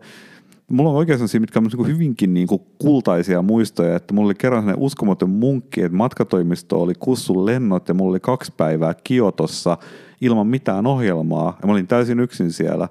mulla 0.71 0.89
on 0.89 0.95
oikein 0.95 1.17
sellaisia, 1.17 1.41
mitkä 1.41 1.59
on 1.59 1.65
niin 1.65 1.87
hyvinkin 1.87 2.33
niin 2.33 2.47
kuin 2.47 2.61
kultaisia 2.77 3.41
muistoja, 3.41 3.95
että 3.95 4.13
mulla 4.13 4.27
oli 4.27 4.35
kerran 4.35 4.61
sellainen 4.61 4.83
uskomaton 4.83 5.29
munkki, 5.29 5.81
että 5.81 5.97
matkatoimisto 5.97 6.81
oli 6.81 6.93
kussun 6.99 7.45
lennot 7.45 7.87
ja 7.87 7.93
mulla 7.93 8.09
oli 8.09 8.19
kaksi 8.19 8.53
päivää 8.57 8.93
Kiotossa 9.03 9.77
ilman 10.21 10.47
mitään 10.47 10.87
ohjelmaa 10.87 11.57
ja 11.61 11.67
mä 11.67 11.73
olin 11.73 11.87
täysin 11.87 12.19
yksin 12.19 12.51
siellä. 12.51 12.87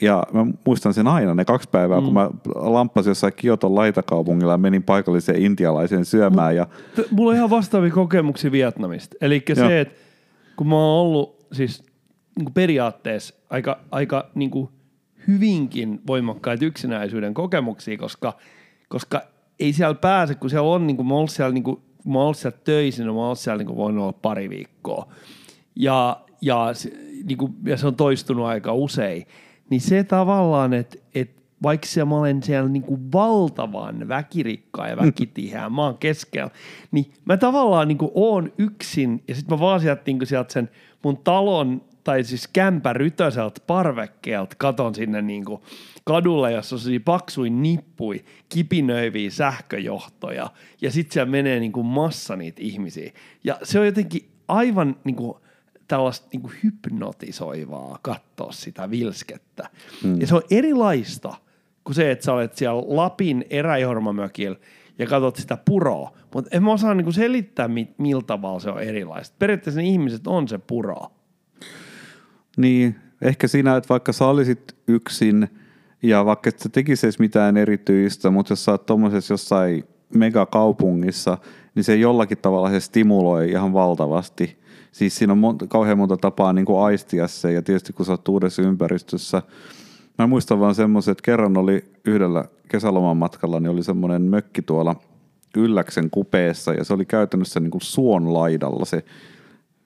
Ja 0.00 0.22
mä 0.32 0.46
muistan 0.66 0.94
sen 0.94 1.06
aina, 1.06 1.34
ne 1.34 1.44
kaksi 1.44 1.68
päivää, 1.72 2.00
mm. 2.00 2.04
kun 2.04 2.14
mä 2.14 2.30
lamppasin 2.54 3.10
jossain 3.10 3.32
Kioton 3.36 3.74
laitakaupungilla 3.74 4.52
ja 4.52 4.58
menin 4.58 4.82
paikalliseen 4.82 5.42
intialaiseen 5.42 6.04
syömään. 6.04 6.48
Mut, 6.48 6.56
ja... 6.56 6.66
T- 7.04 7.10
mulla 7.10 7.30
on 7.30 7.36
ihan 7.36 7.50
vastaavia 7.50 7.90
kokemuksia 7.90 8.52
Vietnamista. 8.52 9.16
Eli 9.20 9.42
se, 9.54 9.80
että 9.80 9.94
kun 10.56 10.68
mä 10.68 10.74
oon 10.74 11.00
ollut 11.00 11.46
siis 11.52 11.82
niin 12.38 12.52
periaatteessa 12.54 13.34
aika, 13.50 13.78
aika 13.90 14.30
niin 14.34 14.50
kuin 14.50 14.68
hyvinkin 15.28 16.00
voimakkaita 16.06 16.64
yksinäisyyden 16.64 17.34
kokemuksia, 17.34 17.98
koska, 17.98 18.36
koska 18.88 19.22
ei 19.60 19.72
siellä 19.72 19.94
pääse, 19.94 20.34
kun 20.34 20.50
siellä 20.50 20.70
on, 20.70 20.86
niin 20.86 20.96
kuin 20.96 21.06
mä 21.06 21.14
oon 21.14 21.28
siellä, 21.28 21.52
niin 21.52 21.64
kuin, 21.64 21.80
mä 22.06 22.18
oon 22.18 22.34
siellä 22.34 22.58
töissä, 22.64 23.04
niin 23.04 23.14
mä 23.14 23.26
oon 23.26 23.36
siellä 23.36 23.58
niin 23.58 23.66
kuin 23.66 23.76
voinut 23.76 24.02
olla 24.02 24.18
pari 24.22 24.50
viikkoa. 24.50 25.08
Ja, 25.76 26.20
ja, 26.40 26.72
niin 27.24 27.38
kuin, 27.38 27.54
ja 27.64 27.76
se 27.76 27.86
on 27.86 27.96
toistunut 27.96 28.46
aika 28.46 28.72
usein. 28.72 29.26
Niin 29.70 29.80
se 29.80 30.04
tavallaan, 30.04 30.74
että, 30.74 30.98
että 31.14 31.42
vaikka 31.62 31.86
siellä 31.86 32.08
mä 32.08 32.18
olen 32.18 32.42
siellä 32.42 32.68
niin 32.68 32.82
kuin 32.82 33.12
valtavan 33.12 34.08
väkirikkaan 34.08 34.90
ja 34.90 34.96
väkitiheän 34.96 35.72
maan 35.72 35.98
keskellä, 35.98 36.50
niin 36.90 37.12
mä 37.24 37.36
tavallaan 37.36 37.88
niin 37.88 37.98
kuin 37.98 38.10
oon 38.14 38.52
yksin 38.58 39.22
ja 39.28 39.34
sitten 39.34 39.56
mä 39.56 39.60
vaan 39.60 39.80
sieltä, 39.80 40.02
niin 40.06 40.18
kuin 40.18 40.28
sieltä 40.28 40.52
sen 40.52 40.70
mun 41.02 41.16
talon 41.16 41.82
tai 42.04 42.24
siis 42.24 42.48
kämpä 42.48 42.92
rytöseltä 42.92 43.60
parvekkeelta 43.66 44.56
katon 44.58 44.94
sinne 44.94 45.22
niin 45.22 45.44
kuin 45.44 45.62
kadulle, 46.04 46.52
jossa 46.52 46.76
on 46.76 46.82
paksuin 47.04 47.62
nippui, 47.62 48.24
kipinöiviä 48.48 49.30
sähköjohtoja 49.30 50.50
ja 50.80 50.90
sitten 50.90 51.12
siellä 51.12 51.30
menee 51.30 51.60
niin 51.60 51.72
kuin 51.72 51.86
massa 51.86 52.36
niitä 52.36 52.62
ihmisiä. 52.62 53.12
Ja 53.44 53.58
se 53.62 53.80
on 53.80 53.86
jotenkin 53.86 54.28
aivan 54.48 54.96
niin 55.04 55.16
kuin 55.16 55.34
tällaista 55.88 56.28
niin 56.32 56.42
kuin 56.42 56.54
hypnotisoivaa 56.64 57.98
katsoa 58.02 58.52
sitä 58.52 58.90
vilskettä. 58.90 59.70
Mm. 60.04 60.20
Ja 60.20 60.26
se 60.26 60.34
on 60.34 60.42
erilaista 60.50 61.34
kuin 61.84 61.94
se, 61.94 62.10
että 62.10 62.24
sä 62.24 62.32
olet 62.32 62.56
siellä 62.56 62.82
Lapin 62.86 63.44
eräjormamökillä 63.50 64.56
ja 64.98 65.06
katsot 65.06 65.36
sitä 65.36 65.58
puroa. 65.64 66.12
Mutta 66.34 66.56
en 66.56 66.62
mä 66.62 66.72
osaa 66.72 66.94
niin 66.94 67.04
kuin 67.04 67.14
selittää, 67.14 67.68
miltä 67.98 68.26
tavalla 68.26 68.60
se 68.60 68.70
on 68.70 68.82
erilaista. 68.82 69.36
Periaatteessa 69.38 69.80
ne 69.80 69.86
ihmiset 69.86 70.26
on 70.26 70.48
se 70.48 70.58
puro. 70.58 70.96
Niin, 72.56 72.96
ehkä 73.22 73.48
siinä, 73.48 73.76
että 73.76 73.88
vaikka 73.88 74.12
sä 74.12 74.26
olisit 74.26 74.76
yksin 74.88 75.48
ja 76.02 76.24
vaikka 76.24 76.48
et 76.48 76.58
sä 76.58 76.68
tekisit 76.68 77.18
mitään 77.18 77.56
erityistä, 77.56 78.30
mutta 78.30 78.52
jos 78.52 78.64
sä 78.64 78.70
oot 78.70 78.86
tuommoisessa 78.86 79.34
jossain 79.34 79.84
megakaupungissa, 80.14 81.38
niin 81.74 81.84
se 81.84 81.96
jollakin 81.96 82.38
tavalla 82.38 82.70
se 82.70 82.80
stimuloi 82.80 83.50
ihan 83.50 83.72
valtavasti 83.72 84.58
Siis 84.96 85.16
siinä 85.16 85.32
on 85.32 85.38
monta, 85.38 85.66
kauhean 85.66 85.98
monta 85.98 86.16
tapaa 86.16 86.52
niin 86.52 86.64
kuin 86.64 86.84
aistia 86.84 87.28
se, 87.28 87.52
ja 87.52 87.62
tietysti 87.62 87.92
kun 87.92 88.06
sä 88.06 88.12
oot 88.12 88.28
uudessa 88.28 88.62
ympäristössä. 88.62 89.42
Mä 90.18 90.26
muistan 90.26 90.60
vaan 90.60 90.74
semmoisen, 90.74 91.12
että 91.12 91.22
kerran 91.22 91.56
oli 91.56 91.84
yhdellä 92.04 92.44
kesäloman 92.68 93.16
matkalla, 93.16 93.60
niin 93.60 93.70
oli 93.70 93.82
semmoinen 93.82 94.22
mökki 94.22 94.62
tuolla 94.62 94.96
Ylläksen 95.56 96.10
kupeessa, 96.10 96.72
ja 96.72 96.84
se 96.84 96.94
oli 96.94 97.04
käytännössä 97.04 97.60
niin 97.60 97.70
kuin 97.70 97.82
suon 97.82 98.34
laidalla 98.34 98.84
se 98.84 99.04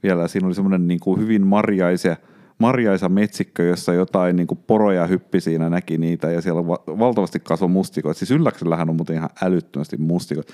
vielä. 0.02 0.28
Siinä 0.28 0.46
oli 0.46 0.54
semmoinen 0.54 0.88
niin 0.88 1.00
kuin 1.00 1.20
hyvin 1.20 1.46
marjaisia, 1.46 2.16
marjaisa 2.60 3.08
metsikkö, 3.08 3.62
jossa 3.62 3.92
jotain 3.92 4.36
niin 4.36 4.46
kuin 4.46 4.58
poroja 4.66 5.06
hyppi 5.06 5.40
siinä, 5.40 5.70
näki 5.70 5.98
niitä, 5.98 6.30
ja 6.30 6.40
siellä 6.40 6.66
va- 6.66 6.82
valtavasti 6.98 7.40
kasvoi 7.40 7.68
mustikoita. 7.68 8.18
Siis 8.18 8.30
Ylläksellähän 8.30 8.90
on 8.90 8.96
muuten 8.96 9.16
ihan 9.16 9.30
älyttömästi 9.42 9.96
mustikoita. 9.96 10.52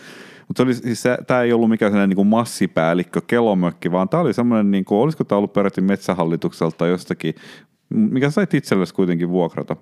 Mutta 0.49 0.65
siis 0.73 1.05
tämä 1.27 1.43
ei 1.43 1.53
ollut 1.53 1.71
mikään 1.71 1.93
sellainen 1.93 2.17
niin 2.17 2.27
massipäällikkö, 2.27 3.21
kelomökki, 3.27 3.93
vaan 3.93 4.09
tämä 4.09 4.21
oli 4.21 4.35
semmoinen, 4.35 4.71
niin 4.71 4.85
kuin, 4.85 4.99
olisiko 4.99 5.25
tämä 5.25 5.37
ollut 5.37 5.53
peräti 5.53 5.81
metsähallitukselta 5.81 6.87
jostakin, 6.87 7.35
mikä 7.89 8.31
sait 8.31 8.55
itsellesi 8.55 8.95
kuitenkin 8.95 9.31
vuokrata. 9.31 9.77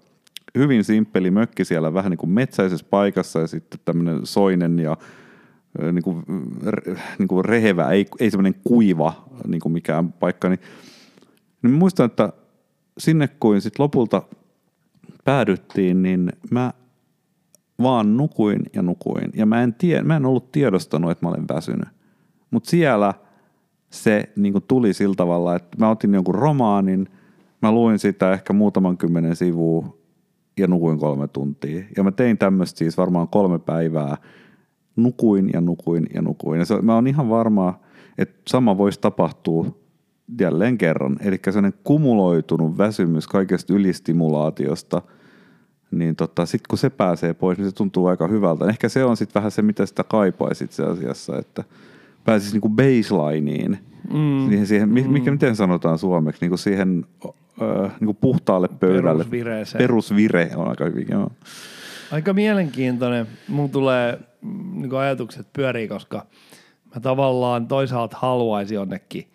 Hyvin 0.59 0.85
simppeli 0.85 1.31
mökki 1.31 1.65
siellä, 1.65 1.95
vähän 1.95 2.11
niin 2.11 2.19
kuin 2.19 2.31
metsäisessä 2.31 2.87
paikassa 2.91 3.41
ja 3.41 3.47
sitten 3.47 3.81
tämmöinen 3.85 4.27
soinen 4.27 4.79
ja 4.79 4.97
niin 5.93 6.03
kuin, 6.03 6.23
niin 7.19 7.29
kuin 7.29 7.45
rehevä, 7.45 7.91
ei, 7.91 8.07
ei 8.21 8.31
semmoinen 8.31 8.55
kuiva 8.65 9.25
niin 9.47 9.61
kuin 9.61 9.73
mikään 9.73 10.13
paikka. 10.13 10.49
Niin, 10.49 10.61
niin 11.65 11.79
muistan, 11.79 12.07
että 12.07 12.33
sinne 12.99 13.29
kuin 13.29 13.61
sitten 13.61 13.83
lopulta 13.83 14.23
päädyttiin, 15.25 16.03
niin 16.03 16.33
mä 16.51 16.73
vaan 17.83 18.17
nukuin 18.17 18.63
ja 18.73 18.83
nukuin. 18.83 19.31
Ja 19.35 19.47
mä 19.47 19.63
en, 19.63 19.75
tie, 19.75 20.03
mä 20.03 20.17
en 20.17 20.27
ollut 20.27 20.53
tiedostanut, 20.53 21.11
että 21.11 21.27
mä 21.27 21.31
olen 21.31 21.49
väsynyt. 21.49 21.89
Mutta 22.51 22.71
siellä 22.71 23.15
se 23.91 24.33
niin 24.37 24.55
tuli 24.69 24.93
sillä 24.93 25.15
tavalla, 25.15 25.57
että 25.57 25.79
mä 25.79 25.91
otin 25.91 26.15
jonkun 26.15 26.35
romaanin, 26.35 27.09
mä 27.63 27.73
luin 27.73 27.99
sitä 27.99 28.33
ehkä 28.33 28.53
muutaman 28.53 28.97
kymmenen 28.97 29.37
sivua 29.37 29.99
ja 30.59 30.67
nukuin 30.67 30.99
kolme 30.99 31.29
tuntia. 31.29 31.85
Ja 31.97 32.03
mä 32.03 32.11
tein 32.11 32.39
tämmöistä 32.39 32.79
siis 32.79 32.99
varmaan 32.99 33.29
kolme 33.29 33.59
päivää. 33.59 34.17
Nukuin 34.97 35.51
ja 35.53 35.61
nukuin 35.61 36.07
ja 36.15 36.23
nukuin. 36.23 36.59
Ja 36.59 36.65
se, 36.65 36.83
mä 36.83 36.95
oon 36.95 37.07
ihan 37.07 37.29
varma, 37.29 37.81
että 38.19 38.35
sama 38.47 38.79
voisi 38.79 39.01
tapahtua 39.01 39.84
jälleen 40.41 40.79
kerran. 40.79 41.17
Eli 41.21 41.41
sellainen 41.45 41.75
kumuloitunut 41.85 42.79
väsymys 42.79 43.27
kaikesta 43.27 43.75
ylistimulaatiosta– 43.75 45.03
niin 45.95 46.17
tota, 46.17 46.47
sitten 46.47 46.69
kun 46.69 46.79
se 46.79 46.91
pääsee 46.91 47.35
pois, 47.35 47.59
niin 47.59 47.71
se 47.71 47.75
tuntuu 47.75 48.07
aika 48.07 48.29
hyvältä. 48.29 48.65
Ehkä 48.69 48.89
se 48.89 49.05
on 49.05 49.17
sitten 49.17 49.41
vähän 49.41 49.51
se, 49.51 49.63
mitä 49.63 49.87
sitä 49.87 50.05
kaipaisi 50.05 50.65
itse 50.65 50.85
asiassa, 50.85 51.39
että 51.39 51.65
pääsisi 52.25 52.53
niinku 52.53 52.69
baselineen, 52.69 53.79
mm. 54.13 54.49
siihen, 54.49 54.67
siihen, 54.67 54.89
mikä, 54.89 55.09
mm. 55.09 55.33
miten 55.33 55.57
sanotaan 55.57 55.99
suomeksi, 55.99 56.41
niinku 56.41 56.57
siihen 56.57 57.07
äh, 57.25 57.93
niinku 58.01 58.15
puhtaalle 58.15 58.69
pöydälle. 58.69 59.25
Perusvireeseen. 59.25 59.79
Perusvire 59.79 60.51
on 60.57 60.69
aika 60.69 60.85
hyvin, 60.85 61.07
joo. 61.11 61.31
Aika 62.13 62.33
mielenkiintoinen. 62.33 63.27
Mun 63.49 63.71
tulee 63.71 64.19
niin 64.73 64.95
ajatukset 64.95 65.53
pyörii, 65.53 65.89
koska 65.89 66.27
mä 66.95 67.01
tavallaan 67.01 67.67
toisaalta 67.67 68.17
haluaisin 68.21 68.75
jonnekin 68.75 69.27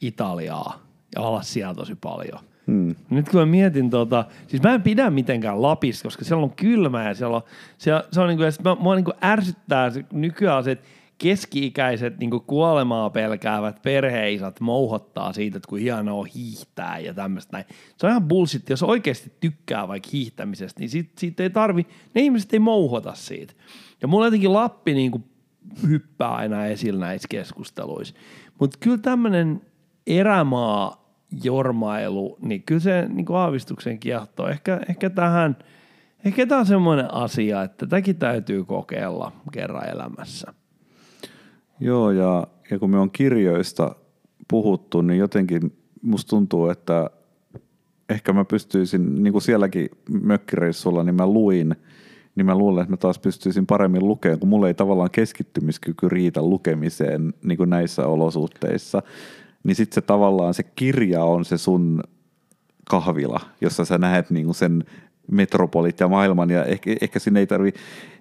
Italiaa 0.00 0.82
ja 1.14 1.22
olla 1.22 1.42
siellä 1.42 1.74
tosi 1.74 1.94
paljon. 1.94 2.40
Hmm. 2.66 2.94
Nyt 3.10 3.28
kun 3.28 3.40
mä 3.40 3.46
mietin 3.46 3.90
tota, 3.90 4.24
siis 4.48 4.62
mä 4.62 4.74
en 4.74 4.82
pidä 4.82 5.10
mitenkään 5.10 5.62
Lapista, 5.62 6.02
koska 6.02 6.24
siellä 6.24 6.44
on 6.44 6.52
kylmä 6.56 7.08
ja 7.08 7.14
siellä 7.14 7.36
on, 7.36 7.42
siellä, 7.78 8.04
se 8.12 8.20
on 8.20 8.28
niinku, 8.28 8.44
mä, 8.64 8.76
mua 8.80 8.94
niinku 8.94 9.12
ärsyttää 9.24 9.90
se, 9.90 10.04
nykyään 10.12 10.64
se, 10.64 10.70
että 10.70 10.88
keski-ikäiset 11.18 12.18
niin 12.18 12.30
kuolemaa 12.30 13.10
pelkäävät 13.10 13.82
perheisat 13.82 14.60
mouhottaa 14.60 15.32
siitä, 15.32 15.56
että 15.56 15.68
kun 15.68 15.78
hienoa 15.78 16.20
on 16.20 16.26
hiihtää 16.26 16.98
ja 16.98 17.14
tämmöistä 17.14 17.56
näin. 17.56 17.64
Se 17.96 18.06
on 18.06 18.10
ihan 18.10 18.28
bullshit. 18.28 18.70
Jos 18.70 18.82
oikeasti 18.82 19.32
tykkää 19.40 19.88
vaikka 19.88 20.08
hiihtämisestä, 20.12 20.80
niin 20.80 20.90
siitä, 20.90 21.10
siitä 21.18 21.42
ei 21.42 21.50
tarvi, 21.50 21.86
ne 22.14 22.20
ihmiset 22.20 22.52
ei 22.52 22.58
mouhota 22.58 23.14
siitä. 23.14 23.54
Ja 24.02 24.08
mulla 24.08 24.26
jotenkin 24.26 24.52
Lappi 24.52 24.94
niin 24.94 25.10
kuin 25.10 25.24
hyppää 25.88 26.34
aina 26.34 26.66
esillä 26.66 27.06
näissä 27.06 27.28
keskusteluissa. 27.30 28.14
Mutta 28.58 28.78
kyllä 28.80 28.98
tämmöinen 28.98 29.62
erämaa 30.06 31.06
jormailu, 31.44 32.38
niin 32.42 32.62
kyllä 32.62 32.80
se 32.80 33.06
niin 33.08 33.26
kuin 33.26 33.36
aavistuksen 33.36 33.98
kiehtoo. 33.98 34.48
Ehkä, 34.48 34.80
ehkä 34.88 35.10
tähän, 35.10 35.56
ehkä 36.24 36.46
tämä 36.46 36.60
on 36.60 36.66
semmoinen 36.66 37.14
asia, 37.14 37.62
että 37.62 37.86
tämäkin 37.86 38.16
täytyy 38.16 38.64
kokeilla 38.64 39.32
kerran 39.52 39.88
elämässä. 39.88 40.52
Joo, 41.80 42.10
ja, 42.10 42.46
ja 42.70 42.78
kun 42.78 42.90
me 42.90 42.98
on 42.98 43.10
kirjoista 43.10 43.94
puhuttu, 44.48 45.02
niin 45.02 45.18
jotenkin 45.18 45.76
musta 46.02 46.30
tuntuu, 46.30 46.68
että 46.68 47.10
ehkä 48.08 48.32
mä 48.32 48.44
pystyisin, 48.44 49.22
niin 49.22 49.32
kuin 49.32 49.42
sielläkin 49.42 49.88
mökkireissulla, 50.22 51.02
niin 51.02 51.14
mä 51.14 51.26
luin, 51.26 51.76
niin 52.34 52.46
mä 52.46 52.58
luulen, 52.58 52.82
että 52.82 52.92
mä 52.92 52.96
taas 52.96 53.18
pystyisin 53.18 53.66
paremmin 53.66 54.08
lukemaan, 54.08 54.38
kun 54.38 54.48
mulla 54.48 54.68
ei 54.68 54.74
tavallaan 54.74 55.10
keskittymiskyky 55.10 56.08
riitä 56.08 56.42
lukemiseen 56.42 57.34
niin 57.44 57.58
kuin 57.58 57.70
näissä 57.70 58.06
olosuhteissa. 58.06 59.02
Niin 59.66 59.74
sitten 59.76 59.94
se 59.94 60.00
tavallaan 60.00 60.54
se 60.54 60.62
kirja 60.62 61.24
on 61.24 61.44
se 61.44 61.58
sun 61.58 62.02
kahvila, 62.90 63.40
jossa 63.60 63.84
sä 63.84 63.98
näet 63.98 64.30
niin 64.30 64.44
kuin 64.44 64.54
sen 64.54 64.84
metropolit 65.30 66.00
ja 66.00 66.08
maailman, 66.08 66.50
ja 66.50 66.64
ehkä, 66.64 66.96
ehkä 67.00 67.18
sinne 67.18 67.40
ei 67.40 67.46
tarvi, 67.46 67.72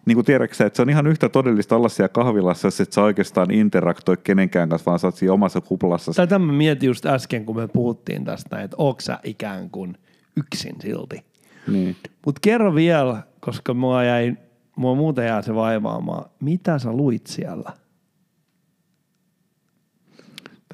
niin 0.05 0.15
kuin 0.15 0.25
tiedätkö 0.25 0.65
että 0.65 0.77
se 0.77 0.81
on 0.81 0.89
ihan 0.89 1.07
yhtä 1.07 1.29
todellista 1.29 1.75
olla 1.75 1.89
siellä 1.89 2.09
kahvilassa, 2.09 2.67
että 2.67 2.95
sä 2.95 3.03
oikeastaan 3.03 3.51
interaktoi 3.51 4.17
kenenkään 4.23 4.69
kanssa, 4.69 4.85
vaan 4.85 4.99
sä 4.99 5.07
oot 5.07 5.15
siinä 5.15 5.33
omassa 5.33 5.61
kuplassa. 5.61 6.11
Tai 6.13 6.27
tämä 6.27 6.53
mietin 6.53 6.87
just 6.87 7.05
äsken, 7.05 7.45
kun 7.45 7.55
me 7.55 7.67
puhuttiin 7.67 8.25
tästä, 8.25 8.61
että 8.61 8.77
onko 8.79 9.01
sä 9.01 9.19
ikään 9.23 9.69
kuin 9.69 9.97
yksin 10.35 10.75
silti. 10.81 11.25
Niin. 11.67 11.95
Mutta 12.25 12.39
kerro 12.41 12.75
vielä, 12.75 13.23
koska 13.39 13.73
mua 13.73 14.03
jäi, 14.03 14.35
mua 14.75 14.95
muuten 14.95 15.25
jää 15.25 15.41
se 15.41 15.55
vaivaamaan, 15.55 16.29
mitä 16.39 16.79
sä 16.79 16.91
luit 16.91 17.27
siellä? 17.27 17.71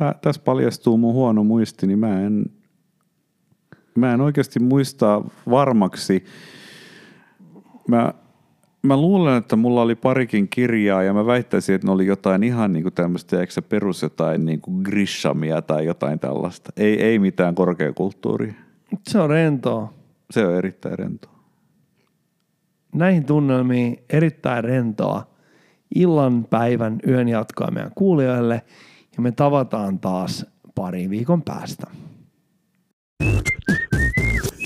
Tää, 0.02 0.16
tässä 0.22 0.42
paljastuu 0.46 0.98
mun 0.98 1.14
huono 1.14 1.44
muisti, 1.44 1.88
niin 1.88 2.00
mä 2.00 2.22
en, 2.22 2.46
mä 3.96 4.14
en 4.14 4.22
oikeasti 4.22 4.60
muista 4.60 5.22
varmaksi. 5.50 6.26
Mä, 7.88 8.14
mä 8.84 8.98
luulen, 8.98 9.38
että 9.38 9.56
mulla 9.56 9.82
oli 9.82 9.96
parikin 9.96 10.50
kirjaa 10.50 11.04
ja 11.04 11.14
mä 11.14 11.26
väittäisin, 11.26 11.76
että 11.76 11.88
ne 11.88 11.92
oli 11.92 12.06
jotain 12.06 12.44
ihan 12.44 12.74
niin 12.74 12.84
kuin 12.84 12.94
tämmöistä, 12.94 13.40
eikö 13.40 13.54
se 13.54 13.62
perus 13.62 14.02
jotain 14.02 14.46
niin 14.46 14.62
kuin 14.62 14.82
grishamia 14.82 15.62
tai 15.62 15.86
jotain 15.86 16.20
tällaista. 16.20 16.72
Ei, 16.78 17.04
ei 17.04 17.20
mitään 17.20 17.56
korkeakulttuuria. 17.56 18.54
Se 19.10 19.20
on 19.20 19.30
rentoa. 19.30 19.94
Se 20.32 20.46
on 20.46 20.56
erittäin 20.56 21.00
rentoa. 21.00 21.40
Näihin 22.96 23.26
tunnelmiin 23.26 24.04
erittäin 24.10 24.64
rentoa 24.64 25.28
illan, 25.96 26.46
päivän, 26.50 27.00
yön 27.08 27.28
jatkoa 27.28 27.72
meidän 27.72 27.92
kuulijoille 27.96 28.62
ja 29.16 29.22
me 29.22 29.32
tavataan 29.32 30.00
taas 30.00 30.46
parin 30.76 31.10
viikon 31.10 31.42
päästä. 31.42 31.88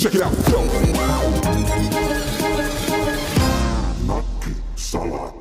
Check 0.02 0.16
it 0.16 0.22
out. 0.22 0.34
Salat. 4.76 5.35